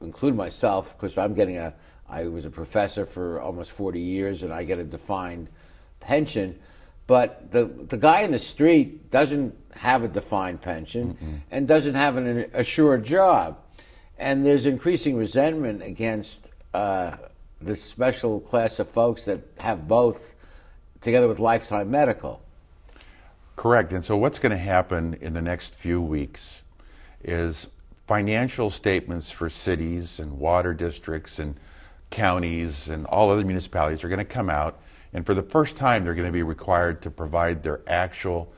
include 0.00 0.34
myself 0.34 0.94
because 0.96 1.18
I'm 1.18 1.34
getting 1.34 1.58
a. 1.58 1.74
I 2.08 2.26
was 2.26 2.44
a 2.44 2.50
professor 2.50 3.06
for 3.06 3.40
almost 3.40 3.70
40 3.70 4.00
years, 4.00 4.42
and 4.42 4.52
I 4.52 4.64
get 4.64 4.78
a 4.80 4.84
defined 4.84 5.48
pension. 6.00 6.58
But 7.06 7.50
the 7.52 7.64
the 7.64 7.96
guy 7.96 8.22
in 8.22 8.30
the 8.30 8.38
street 8.38 9.10
doesn't 9.10 9.56
have 9.74 10.02
a 10.02 10.08
defined 10.08 10.60
pension 10.60 11.42
and 11.50 11.66
doesn't 11.66 11.94
have 11.94 12.16
an 12.16 12.50
assured 12.52 13.04
job, 13.04 13.58
and 14.18 14.44
there's 14.44 14.66
increasing 14.66 15.16
resentment 15.16 15.82
against 15.82 16.52
uh, 16.74 17.16
this 17.60 17.82
special 17.82 18.40
class 18.40 18.78
of 18.78 18.88
folks 18.88 19.24
that 19.24 19.40
have 19.58 19.88
both, 19.88 20.34
together 21.00 21.28
with 21.28 21.38
lifetime 21.38 21.90
medical. 21.90 22.42
Correct. 23.56 23.92
And 23.92 24.04
so, 24.04 24.16
what's 24.16 24.38
going 24.38 24.52
to 24.52 24.58
happen 24.58 25.18
in 25.20 25.32
the 25.32 25.42
next 25.42 25.74
few 25.74 26.00
weeks 26.00 26.62
is 27.22 27.66
financial 28.06 28.70
statements 28.70 29.30
for 29.30 29.48
cities 29.48 30.18
and 30.18 30.38
water 30.38 30.74
districts 30.74 31.38
and 31.38 31.54
counties 32.10 32.88
and 32.88 33.06
all 33.06 33.30
other 33.30 33.44
municipalities 33.44 34.02
are 34.02 34.08
going 34.08 34.18
to 34.18 34.24
come 34.24 34.50
out. 34.50 34.80
And 35.12 35.24
for 35.24 35.34
the 35.34 35.42
first 35.42 35.76
time, 35.76 36.04
they're 36.04 36.14
going 36.14 36.26
to 36.26 36.32
be 36.32 36.42
required 36.42 37.02
to 37.02 37.10
provide 37.10 37.62
their 37.62 37.80
actual 37.86 38.52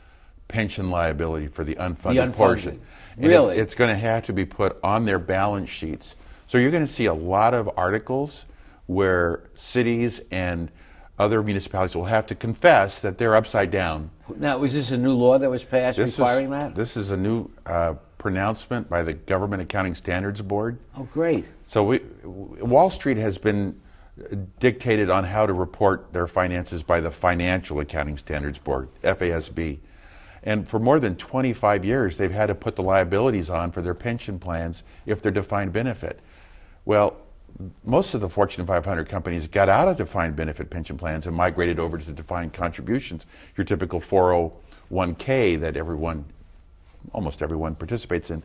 pension 0.48 0.90
liability 0.90 1.48
for 1.48 1.64
the 1.64 1.74
unfunded, 1.76 2.32
unfunded. 2.32 2.34
portion. 2.34 2.80
And 3.16 3.26
Really? 3.26 3.56
It's, 3.56 3.72
it's 3.72 3.74
going 3.74 3.90
to 3.90 3.96
have 3.96 4.24
to 4.26 4.32
be 4.32 4.44
put 4.44 4.78
on 4.82 5.04
their 5.04 5.18
balance 5.18 5.70
sheets. 5.70 6.14
So 6.46 6.58
you're 6.58 6.70
going 6.70 6.86
to 6.86 6.92
see 6.92 7.06
a 7.06 7.14
lot 7.14 7.54
of 7.54 7.70
articles 7.76 8.44
where 8.86 9.44
cities 9.54 10.20
and 10.30 10.70
other 11.18 11.42
municipalities 11.42 11.96
will 11.96 12.04
have 12.04 12.26
to 12.26 12.34
confess 12.34 13.00
that 13.00 13.16
they're 13.18 13.34
upside 13.34 13.70
down. 13.70 14.10
Now, 14.42 14.58
was 14.58 14.74
this 14.74 14.90
a 14.90 14.98
new 14.98 15.14
law 15.14 15.38
that 15.38 15.48
was 15.48 15.62
passed 15.62 15.98
This 15.98 16.18
requiring 16.18 16.46
is, 16.46 16.50
that? 16.50 16.74
This 16.74 16.96
is 16.96 17.12
a 17.12 17.16
new 17.16 17.48
uh, 17.64 17.94
pronouncement 18.18 18.90
by 18.90 19.04
the 19.04 19.12
Government 19.12 19.62
Accounting 19.62 19.94
Standards 19.94 20.42
Board. 20.42 20.78
oh, 20.98 21.04
great. 21.12 21.44
So 21.68 21.84
we, 21.84 22.00
Wall 22.24 22.90
Street 22.90 23.18
has 23.18 23.38
been 23.38 23.80
dictated 24.58 25.10
on 25.10 25.22
how 25.22 25.46
to 25.46 25.52
report 25.52 26.12
their 26.12 26.26
finances 26.26 26.82
by 26.82 27.00
the 27.00 27.10
Financial 27.10 27.78
Accounting 27.78 28.16
Standards 28.16 28.58
Board, 28.58 28.88
FASB. 29.04 29.78
And 30.42 30.68
for 30.68 30.80
more 30.80 30.98
than 30.98 31.14
25 31.14 31.84
years, 31.84 32.16
they've 32.16 32.32
had 32.32 32.46
to 32.46 32.56
put 32.56 32.74
the 32.74 32.82
liabilities 32.82 33.48
on 33.48 33.70
for 33.70 33.80
their 33.80 33.94
pension 33.94 34.40
plans 34.40 34.82
if 35.06 35.22
they're 35.22 35.30
defined 35.30 35.72
benefit. 35.72 36.18
Well, 36.84 37.16
most 37.84 38.14
of 38.14 38.20
the 38.20 38.28
Fortune 38.28 38.66
500 38.66 39.08
companies 39.08 39.46
got 39.46 39.68
out 39.68 39.88
of 39.88 39.96
defined 39.96 40.36
benefit 40.36 40.70
pension 40.70 40.96
plans 40.96 41.26
and 41.26 41.36
migrated 41.36 41.78
over 41.78 41.98
to 41.98 42.12
defined 42.12 42.52
contributions, 42.52 43.26
your 43.56 43.64
typical 43.64 44.00
401k 44.00 45.60
that 45.60 45.76
everyone, 45.76 46.24
almost 47.12 47.42
everyone 47.42 47.74
participates 47.74 48.30
in. 48.30 48.42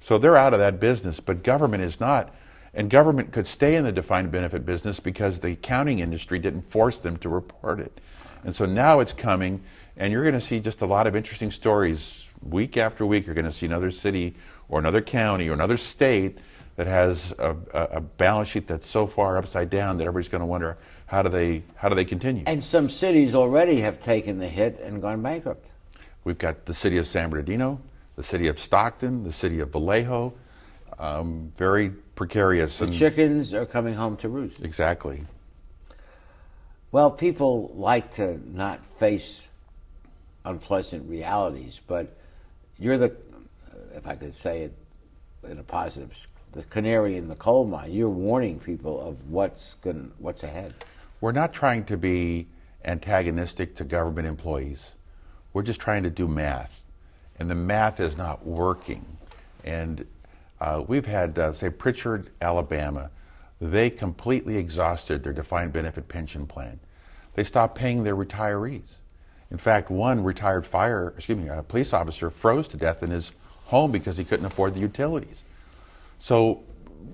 So 0.00 0.18
they're 0.18 0.36
out 0.36 0.52
of 0.52 0.60
that 0.60 0.80
business, 0.80 1.20
but 1.20 1.42
government 1.42 1.82
is 1.82 2.00
not. 2.00 2.34
And 2.74 2.90
government 2.90 3.32
could 3.32 3.46
stay 3.46 3.76
in 3.76 3.84
the 3.84 3.92
defined 3.92 4.30
benefit 4.30 4.66
business 4.66 5.00
because 5.00 5.38
the 5.38 5.52
accounting 5.52 6.00
industry 6.00 6.38
didn't 6.38 6.70
force 6.70 6.98
them 6.98 7.16
to 7.18 7.28
report 7.28 7.80
it. 7.80 8.00
And 8.44 8.54
so 8.54 8.66
now 8.66 9.00
it's 9.00 9.12
coming, 9.12 9.62
and 9.96 10.12
you're 10.12 10.22
going 10.22 10.34
to 10.34 10.40
see 10.40 10.60
just 10.60 10.82
a 10.82 10.86
lot 10.86 11.06
of 11.06 11.16
interesting 11.16 11.50
stories. 11.50 12.26
Week 12.42 12.76
after 12.76 13.06
week, 13.06 13.26
you're 13.26 13.34
going 13.34 13.46
to 13.46 13.52
see 13.52 13.64
another 13.64 13.90
city 13.90 14.34
or 14.68 14.78
another 14.78 15.00
county 15.00 15.48
or 15.48 15.52
another 15.54 15.76
state 15.76 16.38
that 16.76 16.86
has 16.86 17.32
a, 17.38 17.56
a, 17.72 18.00
balance 18.00 18.48
sheet 18.48 18.66
that's 18.66 18.88
so 18.88 19.06
far 19.06 19.38
upside 19.38 19.70
down 19.70 19.96
that 19.98 20.04
everybody's 20.04 20.28
going 20.28 20.40
to 20.40 20.46
wonder 20.46 20.76
how 21.06 21.22
do 21.22 21.28
they 21.28 21.62
how 21.76 21.88
do 21.88 21.94
they 21.94 22.04
continue. 22.04 22.42
And 22.46 22.62
some 22.62 22.88
cities 22.88 23.34
already 23.34 23.80
have 23.80 24.02
taken 24.02 24.38
the 24.38 24.48
hit 24.48 24.80
and 24.80 25.00
gone 25.00 25.22
bankrupt. 25.22 25.72
We've 26.24 26.38
got 26.38 26.64
the 26.64 26.74
city 26.74 26.98
of 26.98 27.06
San 27.06 27.30
Bernardino, 27.30 27.80
the 28.16 28.22
city 28.22 28.48
of 28.48 28.58
Stockton, 28.58 29.22
the 29.22 29.32
city 29.32 29.60
of 29.60 29.70
Vallejo, 29.70 30.34
um, 30.98 31.52
very 31.56 31.90
precarious. 31.90 32.78
The 32.78 32.86
and 32.86 32.94
chickens 32.94 33.54
are 33.54 33.66
coming 33.66 33.94
home 33.94 34.16
to 34.18 34.28
roost. 34.28 34.62
exactly. 34.62 35.24
Well, 36.90 37.10
people 37.10 37.72
like 37.74 38.12
to 38.12 38.40
not 38.56 38.80
face 38.98 39.48
unpleasant 40.44 41.08
realities, 41.08 41.80
but 41.86 42.16
you're 42.78 42.98
the, 42.98 43.16
if 43.94 44.06
I 44.06 44.14
could 44.14 44.36
say 44.36 44.62
it 44.62 44.74
in 45.48 45.58
a 45.58 45.62
positive, 45.64 46.16
the 46.54 46.62
canary 46.64 47.16
in 47.16 47.28
the 47.28 47.34
coal 47.34 47.66
mine. 47.66 47.92
You're 47.92 48.08
warning 48.08 48.60
people 48.60 49.00
of 49.00 49.30
what's 49.30 49.74
going, 49.74 50.12
what's 50.18 50.44
ahead. 50.44 50.72
We're 51.20 51.32
not 51.32 51.52
trying 51.52 51.84
to 51.86 51.96
be 51.96 52.46
antagonistic 52.84 53.74
to 53.76 53.84
government 53.84 54.28
employees. 54.28 54.92
We're 55.52 55.62
just 55.62 55.80
trying 55.80 56.04
to 56.04 56.10
do 56.10 56.28
math, 56.28 56.80
and 57.38 57.50
the 57.50 57.54
math 57.54 58.00
is 58.00 58.16
not 58.16 58.46
working. 58.46 59.04
And 59.64 60.06
uh, 60.60 60.84
we've 60.86 61.06
had, 61.06 61.38
uh, 61.38 61.52
say, 61.52 61.70
Prichard, 61.70 62.30
Alabama. 62.40 63.10
They 63.60 63.90
completely 63.90 64.56
exhausted 64.56 65.22
their 65.22 65.32
defined 65.32 65.72
benefit 65.72 66.08
pension 66.08 66.46
plan. 66.46 66.78
They 67.34 67.44
stopped 67.44 67.76
paying 67.76 68.04
their 68.04 68.16
retirees. 68.16 68.96
In 69.50 69.58
fact, 69.58 69.90
one 69.90 70.22
retired 70.22 70.66
fire, 70.66 71.14
excuse 71.16 71.38
me, 71.38 71.48
a 71.48 71.62
police 71.62 71.92
officer 71.92 72.30
froze 72.30 72.68
to 72.68 72.76
death 72.76 73.02
in 73.02 73.10
his 73.10 73.32
home 73.64 73.90
because 73.92 74.16
he 74.16 74.24
couldn't 74.24 74.46
afford 74.46 74.74
the 74.74 74.80
utilities. 74.80 75.42
So 76.18 76.62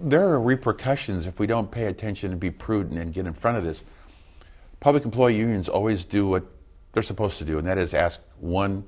there 0.00 0.28
are 0.28 0.40
repercussions 0.40 1.26
if 1.26 1.38
we 1.38 1.46
don't 1.46 1.70
pay 1.70 1.86
attention 1.86 2.30
and 2.32 2.40
be 2.40 2.50
prudent 2.50 2.98
and 2.98 3.12
get 3.12 3.26
in 3.26 3.32
front 3.32 3.58
of 3.58 3.64
this. 3.64 3.82
Public 4.78 5.04
employee 5.04 5.36
unions 5.36 5.68
always 5.68 6.04
do 6.04 6.26
what 6.26 6.44
they're 6.92 7.02
supposed 7.02 7.38
to 7.38 7.44
do, 7.44 7.58
and 7.58 7.66
that 7.66 7.78
is 7.78 7.94
ask 7.94 8.20
one 8.38 8.84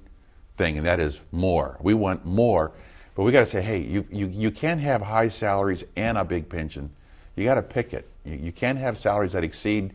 thing, 0.57 0.79
and 0.79 0.87
that 0.87 1.01
is 1.01 1.21
more. 1.31 1.77
We 1.81 1.95
want 1.95 2.25
more, 2.25 2.73
but 3.15 3.25
we 3.25 3.33
got 3.33 3.41
to 3.41 3.47
say, 3.47 3.63
hey, 3.63 3.79
you, 3.79 4.07
you, 4.11 4.27
you 4.27 4.51
can't 4.51 4.81
have 4.81 5.03
high 5.03 5.29
salaries 5.29 5.85
and 5.97 6.17
a 6.17 6.25
big 6.25 6.49
pension. 6.49 6.91
You 7.37 7.45
got 7.45 7.55
to 7.55 7.63
pick 7.63 7.93
it. 7.93 8.09
You, 8.25 8.37
you 8.37 8.53
can't 8.53 8.79
have 8.79 8.99
salaries 8.99 9.33
that 9.33 9.45
exceed 9.45 9.93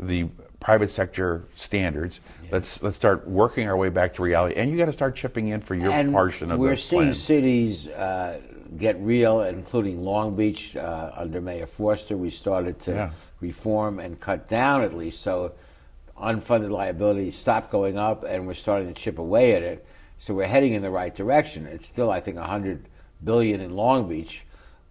the 0.00 0.28
private 0.60 0.90
sector 0.90 1.44
standards. 1.54 2.20
Let's 2.50 2.82
let's 2.82 2.96
start 2.96 3.28
working 3.28 3.68
our 3.68 3.76
way 3.76 3.88
back 3.90 4.14
to 4.14 4.22
reality, 4.22 4.56
and 4.56 4.70
you 4.70 4.76
got 4.76 4.86
to 4.86 4.92
start 4.92 5.14
chipping 5.14 5.48
in 5.48 5.60
for 5.60 5.74
your 5.74 5.90
and 5.90 6.12
portion 6.12 6.50
of 6.50 6.58
we're 6.58 6.76
seeing 6.76 7.02
plan. 7.02 7.14
cities 7.14 7.88
uh, 7.88 8.40
get 8.76 8.98
real, 9.00 9.40
including 9.42 10.04
Long 10.04 10.36
Beach 10.36 10.76
uh, 10.76 11.10
under 11.16 11.40
Mayor 11.40 11.66
Foster. 11.66 12.16
We 12.16 12.30
started 12.30 12.78
to 12.80 12.92
Yeah. 12.92 13.10
reform 13.40 13.98
and 13.98 14.18
cut 14.20 14.48
down 14.48 14.82
at 14.82 14.92
least, 14.92 15.22
so 15.22 15.52
unfunded 16.20 16.70
liability 16.70 17.30
stopped 17.30 17.70
going 17.70 17.96
up, 17.98 18.24
and 18.24 18.46
we're 18.46 18.54
starting 18.54 18.88
to 18.88 18.94
chip 18.94 19.18
away 19.18 19.54
at 19.54 19.62
it. 19.62 19.86
So 20.18 20.34
we're 20.34 20.46
heading 20.48 20.74
in 20.74 20.82
the 20.82 20.90
right 20.90 21.14
direction. 21.14 21.66
It's 21.66 21.86
still, 21.86 22.10
I 22.10 22.18
think, 22.20 22.36
100 22.36 22.88
billion 23.22 23.60
in 23.60 23.74
Long 23.74 24.08
Beach, 24.08 24.44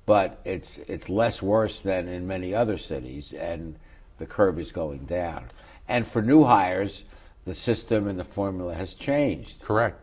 but 0.06 0.40
it's 0.46 0.78
it's 0.80 1.10
less 1.10 1.42
worse 1.42 1.82
than 1.82 2.08
in 2.08 2.26
many 2.28 2.54
other 2.56 2.78
cities, 2.78 3.34
and 3.34 3.76
the 4.18 4.26
curve 4.26 4.58
is 4.58 4.72
going 4.72 5.00
down. 5.06 5.46
And 5.88 6.08
for 6.08 6.22
new 6.22 6.44
hires, 6.46 7.04
the 7.44 7.54
system 7.56 8.08
and 8.08 8.18
the 8.20 8.24
formula 8.24 8.74
has 8.74 8.94
changed. 8.96 9.62
Correct. 9.62 10.02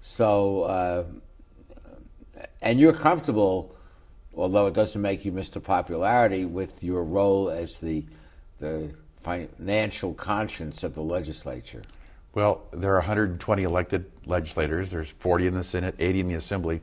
So, 0.00 0.62
uh, 0.62 1.04
and 2.70 2.78
you're 2.78 2.92
comfortable, 2.92 3.74
although 4.36 4.68
it 4.68 4.74
doesn't 4.74 5.02
make 5.02 5.24
you 5.24 5.32
Mr. 5.32 5.60
Popularity, 5.60 6.44
with 6.44 6.84
your 6.84 7.02
role 7.02 7.50
as 7.50 7.80
the 7.80 8.04
the 8.60 8.88
financial 9.24 10.14
conscience 10.14 10.84
of 10.84 10.94
the 10.94 11.02
legislature. 11.02 11.82
Well, 12.32 12.62
there 12.70 12.92
are 12.92 12.98
120 12.98 13.64
elected 13.64 14.04
legislators. 14.24 14.92
There's 14.92 15.08
40 15.18 15.48
in 15.48 15.54
the 15.54 15.64
Senate, 15.64 15.96
80 15.98 16.20
in 16.20 16.28
the 16.28 16.34
Assembly. 16.34 16.80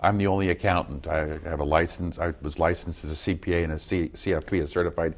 I'm 0.00 0.16
the 0.16 0.26
only 0.26 0.50
accountant. 0.50 1.06
I 1.06 1.38
have 1.44 1.60
a 1.60 1.64
license. 1.64 2.18
I 2.18 2.34
was 2.42 2.58
licensed 2.58 3.04
as 3.04 3.12
a 3.12 3.14
CPA 3.14 3.62
and 3.62 3.74
a 3.74 3.78
C, 3.78 4.10
CFP, 4.12 4.64
a 4.64 4.66
certified 4.66 5.14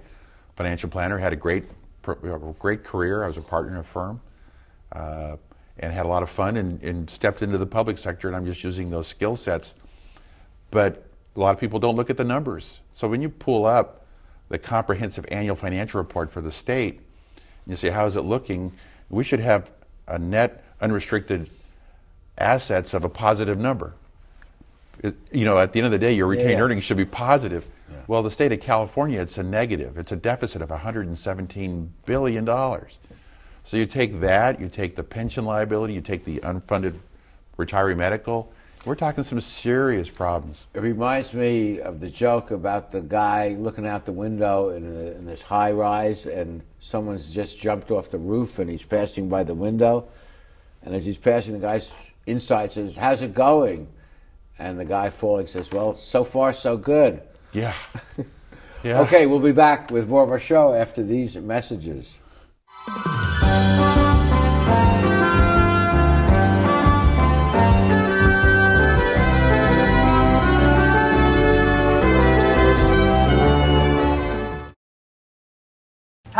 financial 0.54 0.90
planner. 0.90 1.16
Had 1.16 1.32
a 1.32 1.36
great, 1.36 1.64
great 2.58 2.84
career. 2.84 3.24
I 3.24 3.28
was 3.28 3.38
a 3.38 3.42
partner 3.42 3.72
in 3.72 3.78
a 3.78 3.82
firm, 3.82 4.20
uh, 4.92 5.36
and 5.78 5.94
had 5.94 6.04
a 6.04 6.08
lot 6.10 6.22
of 6.22 6.28
fun. 6.28 6.58
And, 6.58 6.82
and 6.82 7.08
stepped 7.08 7.40
into 7.40 7.56
the 7.56 7.66
public 7.66 7.96
sector. 7.96 8.28
And 8.28 8.36
I'm 8.36 8.44
just 8.44 8.62
using 8.62 8.90
those 8.90 9.08
skill 9.08 9.36
sets. 9.36 9.72
But 10.74 11.04
a 11.36 11.40
lot 11.40 11.54
of 11.54 11.60
people 11.60 11.78
don't 11.78 11.94
look 11.94 12.10
at 12.10 12.16
the 12.16 12.24
numbers. 12.24 12.80
So 12.94 13.06
when 13.06 13.22
you 13.22 13.28
pull 13.28 13.64
up 13.64 14.04
the 14.48 14.58
comprehensive 14.58 15.24
annual 15.30 15.54
financial 15.54 15.98
report 15.98 16.32
for 16.32 16.40
the 16.40 16.50
state, 16.50 16.94
and 16.96 17.70
you 17.70 17.76
say, 17.76 17.90
how 17.90 18.06
is 18.06 18.16
it 18.16 18.22
looking? 18.22 18.72
We 19.08 19.22
should 19.22 19.38
have 19.38 19.70
a 20.08 20.18
net 20.18 20.64
unrestricted 20.80 21.48
assets 22.38 22.92
of 22.92 23.04
a 23.04 23.08
positive 23.08 23.56
number. 23.56 23.94
It- 25.00 25.14
you 25.30 25.44
know, 25.44 25.60
at 25.60 25.72
the 25.72 25.78
end 25.78 25.86
of 25.86 25.92
the 25.92 25.98
day, 25.98 26.12
your 26.12 26.26
retained 26.26 26.50
Yeah. 26.58 26.62
earnings 26.62 26.82
should 26.82 26.96
be 26.96 27.04
positive. 27.04 27.64
Well, 28.08 28.24
the 28.24 28.30
state 28.30 28.50
of 28.50 28.60
California, 28.60 29.20
it's 29.20 29.38
a 29.38 29.44
negative. 29.44 29.96
It's 29.96 30.10
a 30.10 30.16
deficit 30.16 30.60
of 30.60 30.72
117 30.72 31.92
billion 32.04 32.44
dollars. 32.44 32.98
So 33.62 33.76
you 33.76 33.86
take 33.86 34.20
that, 34.20 34.58
you 34.58 34.68
take 34.68 34.96
the 34.96 35.04
pension 35.04 35.44
liability, 35.44 35.94
you 35.94 36.00
take 36.00 36.24
the 36.24 36.38
unfunded 36.40 36.94
retiree 37.56 37.96
medical. 37.96 38.52
We're 38.84 38.96
talking 38.96 39.24
some 39.24 39.40
serious 39.40 40.10
problems. 40.10 40.66
It 40.74 40.80
reminds 40.80 41.32
me 41.32 41.80
of 41.80 42.00
the 42.00 42.10
joke 42.10 42.50
about 42.50 42.92
the 42.92 43.00
guy 43.00 43.56
looking 43.58 43.86
out 43.86 44.04
the 44.04 44.12
window 44.12 44.70
in, 44.70 44.84
a, 44.84 45.12
in 45.12 45.24
this 45.24 45.40
high 45.40 45.72
rise, 45.72 46.26
and 46.26 46.62
someone's 46.80 47.30
just 47.30 47.58
jumped 47.58 47.90
off 47.90 48.10
the 48.10 48.18
roof, 48.18 48.58
and 48.58 48.68
he's 48.68 48.82
passing 48.82 49.30
by 49.30 49.42
the 49.42 49.54
window. 49.54 50.06
And 50.82 50.94
as 50.94 51.06
he's 51.06 51.16
passing, 51.16 51.54
the 51.54 51.60
guy 51.60 51.80
inside 52.26 52.72
says, 52.72 52.94
"How's 52.94 53.22
it 53.22 53.32
going?" 53.32 53.88
And 54.58 54.78
the 54.78 54.84
guy 54.84 55.08
falling 55.08 55.46
says, 55.46 55.70
"Well, 55.70 55.96
so 55.96 56.22
far 56.22 56.52
so 56.52 56.76
good." 56.76 57.22
Yeah. 57.52 57.74
yeah. 58.82 59.00
Okay, 59.00 59.24
we'll 59.24 59.40
be 59.40 59.52
back 59.52 59.90
with 59.90 60.08
more 60.08 60.22
of 60.22 60.30
our 60.30 60.40
show 60.40 60.74
after 60.74 61.02
these 61.02 61.36
messages. 61.36 62.18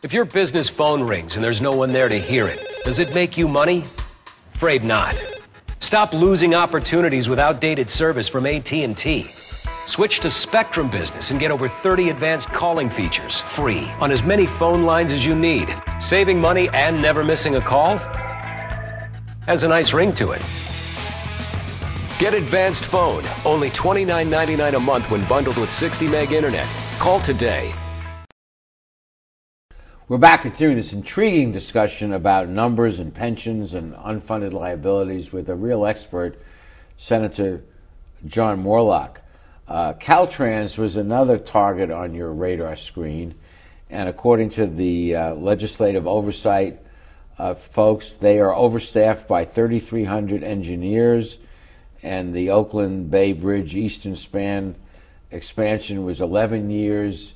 If 0.00 0.12
your 0.12 0.26
business 0.26 0.68
phone 0.68 1.02
rings 1.02 1.34
and 1.34 1.44
there's 1.44 1.60
no 1.60 1.72
one 1.72 1.92
there 1.92 2.08
to 2.08 2.20
hear 2.20 2.46
it, 2.46 2.64
does 2.84 3.00
it 3.00 3.12
make 3.16 3.36
you 3.36 3.48
money? 3.48 3.80
Afraid 4.54 4.84
not. 4.84 5.16
Stop 5.80 6.12
losing 6.12 6.54
opportunities 6.54 7.28
with 7.28 7.40
outdated 7.40 7.88
service 7.88 8.28
from 8.28 8.46
AT&T. 8.46 9.22
Switch 9.86 10.20
to 10.20 10.30
Spectrum 10.30 10.88
Business 10.88 11.32
and 11.32 11.40
get 11.40 11.50
over 11.50 11.66
30 11.66 12.10
advanced 12.10 12.48
calling 12.50 12.88
features 12.88 13.40
free 13.40 13.88
on 13.98 14.12
as 14.12 14.22
many 14.22 14.46
phone 14.46 14.84
lines 14.84 15.10
as 15.10 15.26
you 15.26 15.34
need. 15.34 15.74
Saving 15.98 16.40
money 16.40 16.68
and 16.74 17.02
never 17.02 17.24
missing 17.24 17.56
a 17.56 17.60
call 17.60 17.98
has 19.48 19.64
a 19.64 19.68
nice 19.68 19.92
ring 19.92 20.12
to 20.12 20.30
it. 20.30 20.42
Get 22.20 22.34
advanced 22.34 22.84
phone, 22.84 23.24
only 23.44 23.68
$29.99 23.70 24.76
a 24.76 24.80
month 24.80 25.10
when 25.10 25.26
bundled 25.26 25.58
with 25.58 25.72
60 25.72 26.06
meg 26.06 26.30
internet. 26.30 26.68
Call 27.00 27.18
today. 27.18 27.74
We're 30.10 30.16
back 30.16 30.40
continuing 30.40 30.78
this 30.78 30.94
intriguing 30.94 31.52
discussion 31.52 32.14
about 32.14 32.48
numbers 32.48 32.98
and 32.98 33.12
pensions 33.12 33.74
and 33.74 33.92
unfunded 33.92 34.54
liabilities 34.54 35.34
with 35.34 35.50
a 35.50 35.54
real 35.54 35.84
expert, 35.84 36.40
Senator 36.96 37.62
John 38.26 38.64
Moorlach. 38.64 39.18
Uh, 39.68 39.92
Caltrans 39.92 40.78
was 40.78 40.96
another 40.96 41.36
target 41.36 41.90
on 41.90 42.14
your 42.14 42.32
radar 42.32 42.74
screen, 42.74 43.34
and 43.90 44.08
according 44.08 44.48
to 44.52 44.66
the 44.66 45.14
uh, 45.14 45.34
legislative 45.34 46.06
oversight 46.06 46.80
uh, 47.38 47.52
folks, 47.52 48.14
they 48.14 48.40
are 48.40 48.54
overstaffed 48.54 49.28
by 49.28 49.44
3,300 49.44 50.42
engineers, 50.42 51.36
and 52.02 52.32
the 52.32 52.48
Oakland 52.48 53.10
Bay 53.10 53.34
Bridge 53.34 53.76
Eastern 53.76 54.16
Span 54.16 54.74
expansion 55.30 56.06
was 56.06 56.22
11 56.22 56.70
years 56.70 57.34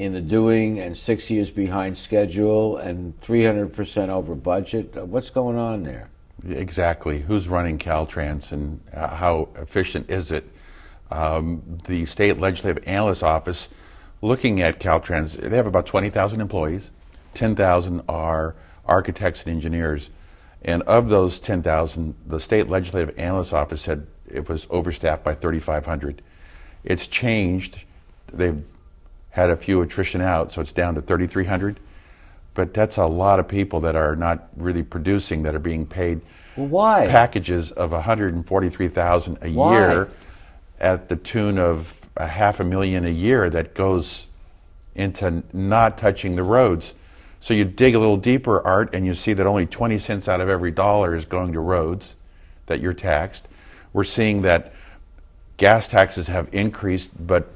in 0.00 0.14
the 0.14 0.20
doing 0.20 0.80
and 0.80 0.96
six 0.96 1.30
years 1.30 1.50
behind 1.50 1.96
schedule 1.96 2.78
and 2.78 3.20
300% 3.20 4.08
over 4.08 4.34
budget. 4.34 4.96
Uh, 4.96 5.04
What's 5.04 5.28
going 5.28 5.58
on 5.58 5.82
there? 5.82 6.08
Exactly. 6.48 7.20
Who's 7.20 7.48
running 7.48 7.78
Caltrans 7.78 8.50
and 8.52 8.80
uh, 8.94 9.14
how 9.14 9.50
efficient 9.56 10.08
is 10.08 10.30
it? 10.30 10.48
Um, 11.10 11.78
the 11.86 12.06
state 12.06 12.38
legislative 12.38 12.82
analyst 12.86 13.22
office 13.22 13.68
looking 14.22 14.62
at 14.62 14.80
Caltrans, 14.80 15.32
they 15.32 15.56
have 15.56 15.66
about 15.66 15.84
20,000 15.84 16.40
employees. 16.40 16.90
10,000 17.34 18.02
are 18.08 18.56
architects 18.86 19.42
and 19.44 19.54
engineers. 19.54 20.08
And 20.62 20.80
of 20.82 21.10
those 21.10 21.40
10,000, 21.40 22.14
the 22.26 22.40
state 22.40 22.68
legislative 22.68 23.18
analyst 23.18 23.52
office 23.52 23.82
said 23.82 24.06
it 24.26 24.48
was 24.48 24.66
overstaffed 24.70 25.24
by 25.24 25.34
3,500. 25.34 26.22
It's 26.84 27.06
changed. 27.06 27.80
They've 28.32 28.64
had 29.30 29.50
a 29.50 29.56
few 29.56 29.80
attrition 29.82 30.20
out, 30.20 30.52
so 30.52 30.60
it's 30.60 30.72
down 30.72 30.94
to 30.94 31.00
3,300. 31.00 31.80
But 32.54 32.74
that's 32.74 32.96
a 32.96 33.06
lot 33.06 33.38
of 33.38 33.48
people 33.48 33.80
that 33.80 33.94
are 33.94 34.16
not 34.16 34.48
really 34.56 34.82
producing 34.82 35.42
that 35.44 35.54
are 35.54 35.60
being 35.60 35.86
paid 35.86 36.20
why? 36.56 37.06
packages 37.06 37.70
of 37.72 37.92
143,000 37.92 39.38
a 39.42 39.50
Why? 39.50 39.72
year 39.72 40.10
at 40.80 41.08
the 41.08 41.16
tune 41.16 41.58
of 41.58 42.00
a 42.16 42.26
half 42.26 42.60
a 42.60 42.64
million 42.64 43.04
a 43.06 43.10
year 43.10 43.48
that 43.50 43.74
goes 43.74 44.26
into 44.94 45.42
not 45.52 45.96
touching 45.96 46.34
the 46.34 46.42
roads. 46.42 46.94
So 47.40 47.54
you 47.54 47.64
dig 47.64 47.94
a 47.94 47.98
little 47.98 48.16
deeper, 48.16 48.60
Art, 48.66 48.94
and 48.94 49.06
you 49.06 49.14
see 49.14 49.32
that 49.32 49.46
only 49.46 49.66
20 49.66 49.98
cents 49.98 50.28
out 50.28 50.40
of 50.40 50.48
every 50.48 50.70
dollar 50.70 51.14
is 51.14 51.24
going 51.24 51.52
to 51.52 51.60
roads 51.60 52.16
that 52.66 52.80
you're 52.80 52.92
taxed. 52.92 53.46
We're 53.92 54.04
seeing 54.04 54.42
that 54.42 54.74
gas 55.56 55.88
taxes 55.88 56.26
have 56.26 56.48
increased, 56.52 57.10
but 57.26 57.48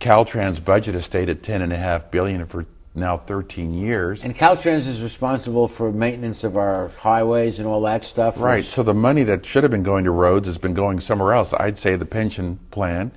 Caltrans 0.00 0.64
budget 0.64 0.94
has 0.94 1.04
stayed 1.04 1.28
at 1.28 1.42
10.5 1.42 2.10
billion 2.10 2.46
for 2.46 2.66
now 2.94 3.18
13 3.18 3.74
years. 3.74 4.24
And 4.24 4.34
Caltrans 4.34 4.86
is 4.86 5.02
responsible 5.02 5.68
for 5.68 5.92
maintenance 5.92 6.42
of 6.42 6.56
our 6.56 6.88
highways 6.88 7.58
and 7.58 7.68
all 7.68 7.82
that 7.82 8.04
stuff. 8.04 8.40
Right. 8.40 8.64
So 8.64 8.82
the 8.82 8.94
money 8.94 9.22
that 9.24 9.44
should 9.46 9.62
have 9.62 9.70
been 9.70 9.82
going 9.82 10.04
to 10.04 10.10
roads 10.10 10.46
has 10.46 10.58
been 10.58 10.74
going 10.74 11.00
somewhere 11.00 11.34
else. 11.34 11.52
I'd 11.52 11.78
say 11.78 11.96
the 11.96 12.06
pension 12.06 12.58
plan. 12.70 13.12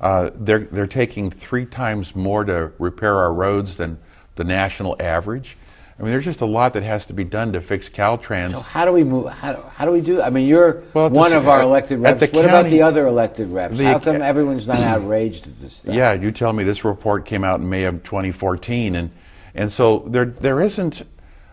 Uh, 0.00 0.30
they're 0.34 0.64
they're 0.64 0.86
taking 0.86 1.30
three 1.30 1.64
times 1.64 2.16
more 2.16 2.44
to 2.44 2.72
repair 2.78 3.16
our 3.16 3.32
roads 3.32 3.76
than 3.76 3.98
the 4.34 4.44
national 4.44 4.96
average. 5.00 5.56
I 6.02 6.04
mean, 6.06 6.12
there's 6.14 6.24
just 6.24 6.40
a 6.40 6.46
lot 6.46 6.72
that 6.72 6.82
has 6.82 7.06
to 7.06 7.12
be 7.12 7.22
done 7.22 7.52
to 7.52 7.60
fix 7.60 7.88
Caltrans. 7.88 8.50
So 8.50 8.58
how 8.60 8.84
do 8.84 8.90
we 8.90 9.04
move? 9.04 9.28
How, 9.30 9.52
do- 9.52 9.62
how 9.72 9.84
do 9.84 9.92
we 9.92 10.00
do? 10.00 10.20
I 10.20 10.30
mean, 10.30 10.48
you're 10.48 10.82
Well, 10.94 11.06
at 11.06 11.12
the 11.12 11.18
one 11.18 11.32
of 11.32 11.46
our 11.46 11.62
elected 11.62 12.00
reps. 12.00 12.20
What 12.32 12.44
about 12.44 12.66
the 12.66 12.82
other 12.82 13.06
elected 13.06 13.48
reps? 13.50 13.78
The- 13.78 13.84
how 13.84 14.00
come 14.00 14.20
everyone's 14.20 14.66
not 14.66 14.78
outraged 14.80 15.46
at 15.46 15.60
this 15.60 15.74
stuff? 15.74 15.94
Yeah, 15.94 16.14
you 16.14 16.32
tell 16.32 16.52
me 16.52 16.64
this 16.64 16.84
report 16.84 17.24
came 17.24 17.44
out 17.44 17.60
in 17.60 17.68
May 17.68 17.84
of 17.84 18.02
2014, 18.02 18.96
and 18.96 19.10
and 19.54 19.70
so 19.70 20.00
there 20.08 20.24
there 20.24 20.60
isn't 20.60 21.02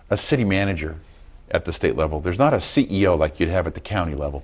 a 0.09 0.17
city 0.17 0.45
manager 0.45 0.95
at 1.51 1.65
the 1.65 1.71
state 1.71 1.95
level. 1.95 2.19
There's 2.19 2.39
not 2.39 2.55
a 2.55 2.57
CEO 2.57 3.15
like 3.19 3.39
you'd 3.39 3.49
have 3.49 3.67
at 3.67 3.75
the 3.75 3.79
county 3.79 4.15
level. 4.15 4.43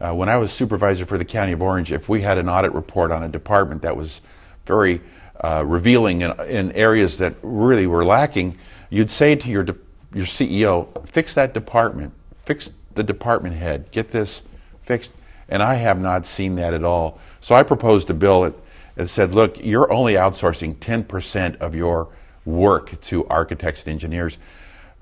Uh, 0.00 0.12
when 0.14 0.28
I 0.28 0.36
was 0.36 0.50
supervisor 0.52 1.06
for 1.06 1.16
the 1.16 1.24
county 1.24 1.52
of 1.52 1.62
Orange, 1.62 1.92
if 1.92 2.08
we 2.08 2.22
had 2.22 2.38
an 2.38 2.48
audit 2.48 2.72
report 2.72 3.12
on 3.12 3.22
a 3.22 3.28
department 3.28 3.82
that 3.82 3.96
was 3.96 4.20
very 4.66 5.00
uh, 5.40 5.64
revealing 5.66 6.22
in, 6.22 6.38
in 6.42 6.72
areas 6.72 7.18
that 7.18 7.34
really 7.42 7.86
were 7.86 8.04
lacking, 8.04 8.56
you'd 8.90 9.10
say 9.10 9.34
to 9.34 9.48
your 9.48 9.64
de- 9.64 9.76
your 10.14 10.26
CEO, 10.26 10.86
"Fix 11.08 11.34
that 11.34 11.54
department. 11.54 12.12
Fix 12.44 12.70
the 12.94 13.02
department 13.02 13.56
head. 13.56 13.90
Get 13.90 14.12
this 14.12 14.42
fixed." 14.82 15.12
And 15.48 15.62
I 15.62 15.74
have 15.74 16.00
not 16.00 16.24
seen 16.24 16.54
that 16.56 16.72
at 16.72 16.84
all. 16.84 17.18
So 17.40 17.54
I 17.54 17.62
proposed 17.62 18.08
a 18.10 18.14
bill 18.14 18.42
that, 18.42 18.54
that 18.94 19.08
said, 19.08 19.34
"Look, 19.34 19.62
you're 19.64 19.92
only 19.92 20.14
outsourcing 20.14 20.76
10% 20.76 21.56
of 21.56 21.74
your 21.74 22.08
work 22.44 23.00
to 23.02 23.26
architects 23.26 23.82
and 23.82 23.92
engineers." 23.92 24.38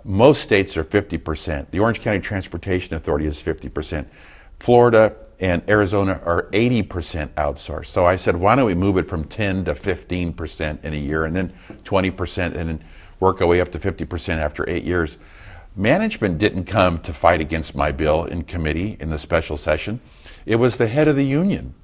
Most 0.04 0.42
states 0.42 0.76
are 0.76 0.84
50%. 0.84 1.70
The 1.70 1.78
Orange 1.78 2.00
County 2.00 2.18
Transportation 2.18 2.96
Authority 2.96 3.26
is 3.26 3.40
50%. 3.40 4.06
Florida 4.58 5.14
and 5.42 5.68
Arizona 5.68 6.20
are 6.24 6.44
80% 6.52 7.28
outsourced. 7.30 7.86
So 7.86 8.06
I 8.06 8.14
said, 8.14 8.36
why 8.36 8.54
don't 8.54 8.64
we 8.64 8.76
move 8.76 8.96
it 8.96 9.08
from 9.08 9.24
10 9.24 9.64
to 9.64 9.74
15% 9.74 10.84
in 10.84 10.92
a 10.92 10.96
year 10.96 11.24
and 11.24 11.34
then 11.34 11.52
20% 11.82 12.38
and 12.38 12.54
then 12.54 12.84
work 13.18 13.40
our 13.40 13.48
way 13.48 13.60
up 13.60 13.72
to 13.72 13.78
50% 13.80 14.38
after 14.38 14.68
eight 14.70 14.84
years. 14.84 15.18
Management 15.74 16.38
didn't 16.38 16.66
come 16.66 17.00
to 17.00 17.12
fight 17.12 17.40
against 17.40 17.74
my 17.74 17.90
bill 17.90 18.26
in 18.26 18.44
committee 18.44 18.96
in 19.00 19.10
the 19.10 19.18
special 19.18 19.56
session. 19.56 20.00
It 20.46 20.56
was 20.56 20.76
the 20.76 20.86
head 20.86 21.08
of 21.08 21.16
the 21.16 21.24
union, 21.24 21.74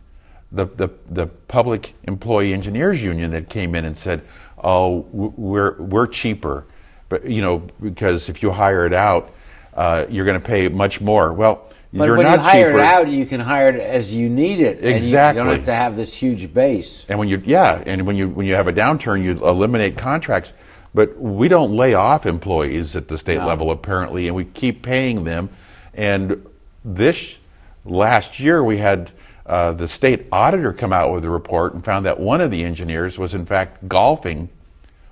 the, 0.53 0.67
the, 0.67 0.91
the 1.09 1.27
Public 1.27 1.95
Employee 2.05 2.55
Engineers 2.55 3.03
Union 3.03 3.33
that 3.33 3.49
came 3.49 3.75
in 3.75 3.87
and 3.87 3.97
said, 3.97 4.23
oh, 4.63 5.01
we're, 5.11 5.75
we're 5.83 6.07
cheaper. 6.07 6.65
But, 7.09 7.25
you 7.25 7.43
know, 7.43 7.59
because 7.81 8.29
if 8.29 8.41
you 8.41 8.53
hire 8.53 8.87
it 8.87 8.93
out, 8.93 9.35
uh, 9.75 10.07
you're 10.09 10.25
going 10.25 10.41
to 10.41 10.47
pay 10.47 10.69
much 10.69 11.01
more. 11.01 11.33
Well, 11.33 11.68
But 11.93 12.05
you're 12.05 12.17
when 12.17 12.27
not 12.27 12.35
you 12.35 12.39
hire 12.41 12.67
cheaper. 12.69 12.79
it 12.81 12.85
out, 12.85 13.09
you 13.09 13.25
can 13.25 13.41
hire 13.41 13.71
it 13.71 13.81
as 13.81 14.13
you 14.13 14.29
need 14.29 14.61
it. 14.61 14.79
and 14.79 14.89
you- 14.91 14.95
Exactly. 14.97 15.41
you 15.41 15.47
don't 15.49 15.57
have 15.57 15.65
to 15.67 15.75
have 15.75 15.97
this 15.97 16.13
huge 16.15 16.53
base. 16.53 17.05
And 17.09 17.19
when 17.19 17.29
you 17.29 17.41
yeah, 17.47 17.83
and 17.87 18.07
when 18.07 18.15
you 18.17 18.29
when 18.29 18.47
you 18.47 18.55
have 18.55 18.69
a 18.69 18.73
downturn, 18.73 19.23
you 19.23 19.33
eliminate 19.47 19.97
contracts. 19.97 20.53
But 20.95 21.19
we 21.21 21.49
don't 21.49 21.73
lay 21.77 21.95
off 21.95 22.27
employees 22.27 22.97
at 22.97 23.09
the 23.09 23.17
state 23.19 23.39
No. 23.39 23.47
level, 23.47 23.71
apparently, 23.71 24.27
and 24.27 24.35
we 24.37 24.45
keep 24.45 24.83
paying 24.83 25.25
them. 25.25 25.49
And 25.95 26.45
this 26.85 27.39
last 27.85 28.39
year, 28.41 28.63
we 28.65 28.79
had 28.79 29.11
uh, 29.47 29.73
the 29.73 29.89
state 29.89 30.27
auditor 30.33 30.73
come 30.73 30.93
out 30.93 31.11
with 31.13 31.25
a 31.25 31.31
report 31.31 31.73
and 31.75 31.83
found 31.85 32.05
that 32.07 32.19
one 32.21 32.41
of 32.41 32.51
the 32.51 32.63
engineers 32.65 33.19
was, 33.19 33.33
in 33.35 33.47
fact, 33.47 33.87
golfing 33.89 34.49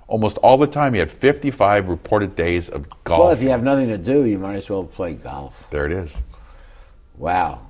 almost 0.07 0.37
all 0.39 0.57
the 0.57 0.67
time. 0.67 0.93
He 0.93 0.99
had 0.99 1.11
55 1.11 1.89
reported 1.89 2.35
days 2.35 2.69
of 2.69 2.85
golf. 3.03 3.19
Well, 3.19 3.29
if 3.31 3.41
you 3.41 3.49
have 3.49 3.63
nothing 3.63 3.87
to 3.89 3.97
do, 3.97 4.25
you 4.25 4.37
might 4.37 4.55
as 4.55 4.69
well 4.69 4.83
play 4.83 5.13
golf. 5.15 5.63
there 5.71 5.85
it 5.85 5.91
is. 5.91 6.15
Wow. 7.17 7.61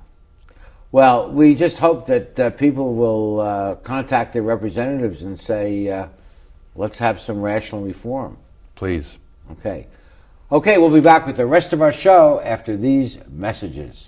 Well, 0.90 1.30
we 1.30 1.54
just 1.54 1.78
hope 1.78 2.06
that 2.06 2.40
uh, 2.40 2.50
people 2.50 2.94
will 2.94 3.40
uh, 3.40 3.74
contact 3.76 4.32
their 4.32 4.42
representatives 4.42 5.22
and 5.22 5.38
say, 5.38 5.88
uh, 5.88 6.08
let's 6.74 6.98
have 6.98 7.20
some 7.20 7.42
rational 7.42 7.82
reform. 7.82 8.38
Please. 8.74 9.18
Okay. 9.52 9.86
Okay, 10.50 10.78
we'll 10.78 10.90
be 10.90 11.00
back 11.00 11.26
with 11.26 11.36
the 11.36 11.46
rest 11.46 11.74
of 11.74 11.82
our 11.82 11.92
show 11.92 12.40
after 12.40 12.76
these 12.76 13.18
messages. 13.28 14.07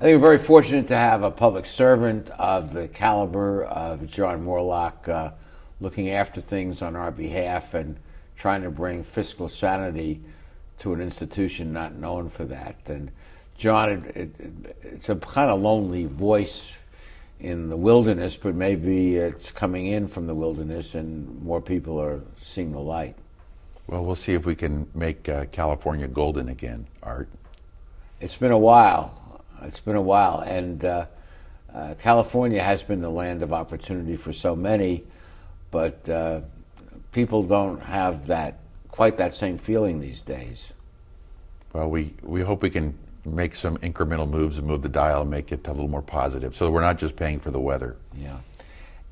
I 0.00 0.04
think 0.06 0.20
we're 0.20 0.36
very 0.36 0.38
fortunate 0.38 0.88
to 0.88 0.96
have 0.96 1.22
a 1.22 1.30
public 1.30 1.66
servant 1.66 2.28
of 2.30 2.72
the 2.72 2.88
caliber 2.88 3.62
of 3.62 4.10
John 4.10 4.44
Moorlach 4.44 5.08
uh, 5.08 5.30
looking 5.80 6.10
after 6.10 6.40
things 6.40 6.82
on 6.82 6.96
our 6.96 7.12
behalf 7.12 7.74
and 7.74 7.96
trying 8.36 8.62
to 8.62 8.70
bring 8.70 9.04
fiscal 9.04 9.48
sanity 9.48 10.20
to 10.80 10.94
an 10.94 11.00
institution 11.00 11.72
not 11.72 11.94
known 11.94 12.28
for 12.28 12.44
that. 12.46 12.74
And 12.86 13.12
John, 13.56 13.88
it, 13.88 14.16
it, 14.16 14.76
it's 14.82 15.10
a 15.10 15.14
kind 15.14 15.48
of 15.48 15.60
lonely 15.60 16.06
voice 16.06 16.76
in 17.38 17.68
the 17.68 17.76
wilderness, 17.76 18.36
but 18.36 18.56
maybe 18.56 19.14
it's 19.14 19.52
coming 19.52 19.86
in 19.86 20.08
from 20.08 20.26
the 20.26 20.34
wilderness 20.34 20.96
and 20.96 21.40
more 21.40 21.60
people 21.60 22.02
are 22.02 22.20
seeing 22.42 22.72
the 22.72 22.80
light. 22.80 23.14
Well, 23.86 24.04
we'll 24.04 24.16
see 24.16 24.34
if 24.34 24.44
we 24.44 24.56
can 24.56 24.88
make 24.92 25.28
uh, 25.28 25.44
California 25.52 26.08
golden 26.08 26.48
again, 26.48 26.88
Art. 27.00 27.28
It's 28.20 28.36
been 28.36 28.52
a 28.52 28.58
while. 28.58 29.20
It's 29.66 29.80
been 29.80 29.96
a 29.96 30.02
while, 30.02 30.40
and 30.40 30.84
uh, 30.84 31.06
uh, 31.74 31.94
California 32.00 32.62
has 32.62 32.82
been 32.82 33.00
the 33.00 33.10
land 33.10 33.42
of 33.42 33.52
opportunity 33.52 34.16
for 34.16 34.32
so 34.32 34.54
many, 34.54 35.04
but 35.70 36.08
uh, 36.08 36.40
people 37.12 37.42
don't 37.42 37.80
have 37.82 38.26
that 38.28 38.58
quite 38.88 39.18
that 39.18 39.34
same 39.34 39.58
feeling 39.58 40.00
these 40.00 40.22
days. 40.22 40.72
Well, 41.72 41.90
we, 41.90 42.14
we 42.22 42.42
hope 42.42 42.62
we 42.62 42.70
can 42.70 42.96
make 43.24 43.56
some 43.56 43.76
incremental 43.78 44.28
moves 44.28 44.58
and 44.58 44.66
move 44.66 44.82
the 44.82 44.88
dial 44.88 45.22
and 45.22 45.30
make 45.30 45.50
it 45.50 45.66
a 45.66 45.72
little 45.72 45.88
more 45.88 46.02
positive. 46.02 46.54
So 46.54 46.70
we're 46.70 46.80
not 46.80 46.98
just 46.98 47.16
paying 47.16 47.40
for 47.40 47.50
the 47.50 47.58
weather. 47.58 47.96
Yeah. 48.16 48.36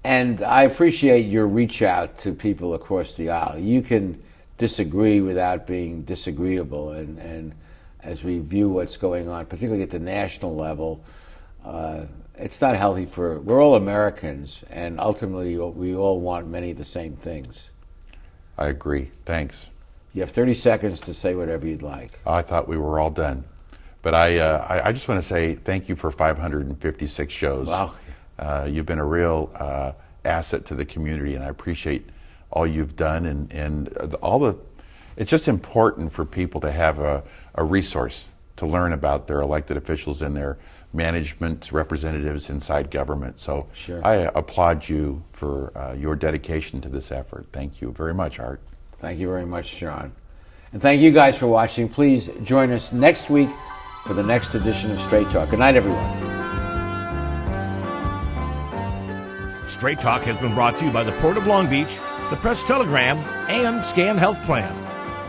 And 0.04 0.42
I 0.42 0.62
appreciate 0.62 1.26
your 1.26 1.48
reach 1.48 1.82
out 1.82 2.18
to 2.18 2.32
people 2.32 2.74
across 2.74 3.14
the 3.14 3.30
aisle. 3.30 3.58
You 3.58 3.82
can 3.82 4.22
disagree 4.58 5.20
without 5.20 5.66
being 5.66 6.02
disagreeable. 6.02 6.92
And, 6.92 7.18
and 7.18 7.52
as 8.02 8.24
we 8.24 8.38
view 8.38 8.68
what's 8.68 8.96
going 8.96 9.28
on, 9.28 9.46
particularly 9.46 9.82
at 9.82 9.90
the 9.90 9.98
national 9.98 10.54
level, 10.56 11.04
uh, 11.64 12.04
it's 12.36 12.60
not 12.60 12.76
healthy 12.76 13.06
for, 13.06 13.40
we're 13.40 13.62
all 13.62 13.76
Americans, 13.76 14.64
and 14.70 14.98
ultimately 14.98 15.56
we 15.56 15.94
all 15.94 16.20
want 16.20 16.48
many 16.48 16.70
of 16.70 16.78
the 16.78 16.84
same 16.84 17.14
things. 17.14 17.70
I 18.58 18.66
agree. 18.66 19.10
Thanks. 19.24 19.68
You 20.14 20.20
have 20.22 20.30
30 20.30 20.54
seconds 20.54 21.00
to 21.02 21.14
say 21.14 21.34
whatever 21.34 21.66
you'd 21.66 21.82
like. 21.82 22.18
I 22.26 22.42
thought 22.42 22.68
we 22.68 22.76
were 22.76 22.98
all 22.98 23.10
done. 23.10 23.44
But 24.02 24.14
I, 24.14 24.38
uh, 24.38 24.66
I, 24.68 24.88
I, 24.88 24.92
just 24.92 25.06
want 25.06 25.22
to 25.22 25.26
say 25.26 25.54
thank 25.54 25.88
you 25.88 25.94
for 25.94 26.10
556 26.10 27.32
shows. 27.32 27.68
Wow. 27.68 27.94
Uh, 28.38 28.68
you've 28.68 28.84
been 28.84 28.98
a 28.98 29.04
real 29.04 29.50
uh, 29.54 29.92
asset 30.24 30.64
to 30.66 30.74
the 30.74 30.84
community, 30.84 31.36
and 31.36 31.44
I 31.44 31.48
appreciate 31.48 32.08
all 32.50 32.66
you've 32.66 32.96
done. 32.96 33.26
And, 33.26 33.52
and 33.52 34.14
all 34.16 34.40
the, 34.40 34.58
it's 35.16 35.30
just 35.30 35.46
important 35.46 36.12
for 36.12 36.24
people 36.24 36.60
to 36.62 36.72
have 36.72 36.98
a, 36.98 37.22
a 37.54 37.64
resource 37.64 38.26
to 38.56 38.66
learn 38.66 38.92
about 38.92 39.26
their 39.26 39.40
elected 39.40 39.76
officials 39.76 40.22
and 40.22 40.36
their 40.36 40.58
management 40.92 41.72
representatives 41.72 42.50
inside 42.50 42.90
government. 42.90 43.38
So 43.40 43.68
sure. 43.74 44.04
I 44.04 44.30
applaud 44.34 44.88
you 44.88 45.22
for 45.32 45.76
uh, 45.76 45.94
your 45.94 46.16
dedication 46.16 46.80
to 46.82 46.88
this 46.88 47.10
effort. 47.10 47.46
Thank 47.52 47.80
you 47.80 47.92
very 47.92 48.14
much, 48.14 48.38
Art. 48.38 48.60
Thank 48.98 49.18
you 49.18 49.28
very 49.28 49.46
much, 49.46 49.76
John. 49.76 50.12
And 50.72 50.80
thank 50.80 51.00
you 51.00 51.10
guys 51.10 51.36
for 51.36 51.46
watching. 51.46 51.88
Please 51.88 52.30
join 52.44 52.70
us 52.70 52.92
next 52.92 53.30
week 53.30 53.50
for 54.04 54.14
the 54.14 54.22
next 54.22 54.54
edition 54.54 54.90
of 54.90 55.00
Straight 55.00 55.28
Talk. 55.30 55.50
Good 55.50 55.58
night, 55.58 55.76
everyone. 55.76 56.32
Straight 59.66 60.00
Talk 60.00 60.22
has 60.22 60.40
been 60.40 60.54
brought 60.54 60.76
to 60.78 60.84
you 60.84 60.90
by 60.90 61.04
the 61.04 61.12
Port 61.12 61.36
of 61.36 61.46
Long 61.46 61.68
Beach, 61.68 61.98
the 62.30 62.36
Press 62.36 62.64
Telegram, 62.64 63.18
and 63.48 63.84
Scan 63.84 64.18
Health 64.18 64.42
Plan. 64.44 64.72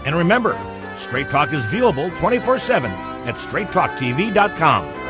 And 0.06 0.16
remember, 0.16 0.54
Straight 0.98 1.30
Talk 1.30 1.54
is 1.54 1.66
viewable 1.66 2.16
24 2.18 2.60
7 2.60 2.92
at 2.92 3.36
straighttalktv.com. 3.36 5.03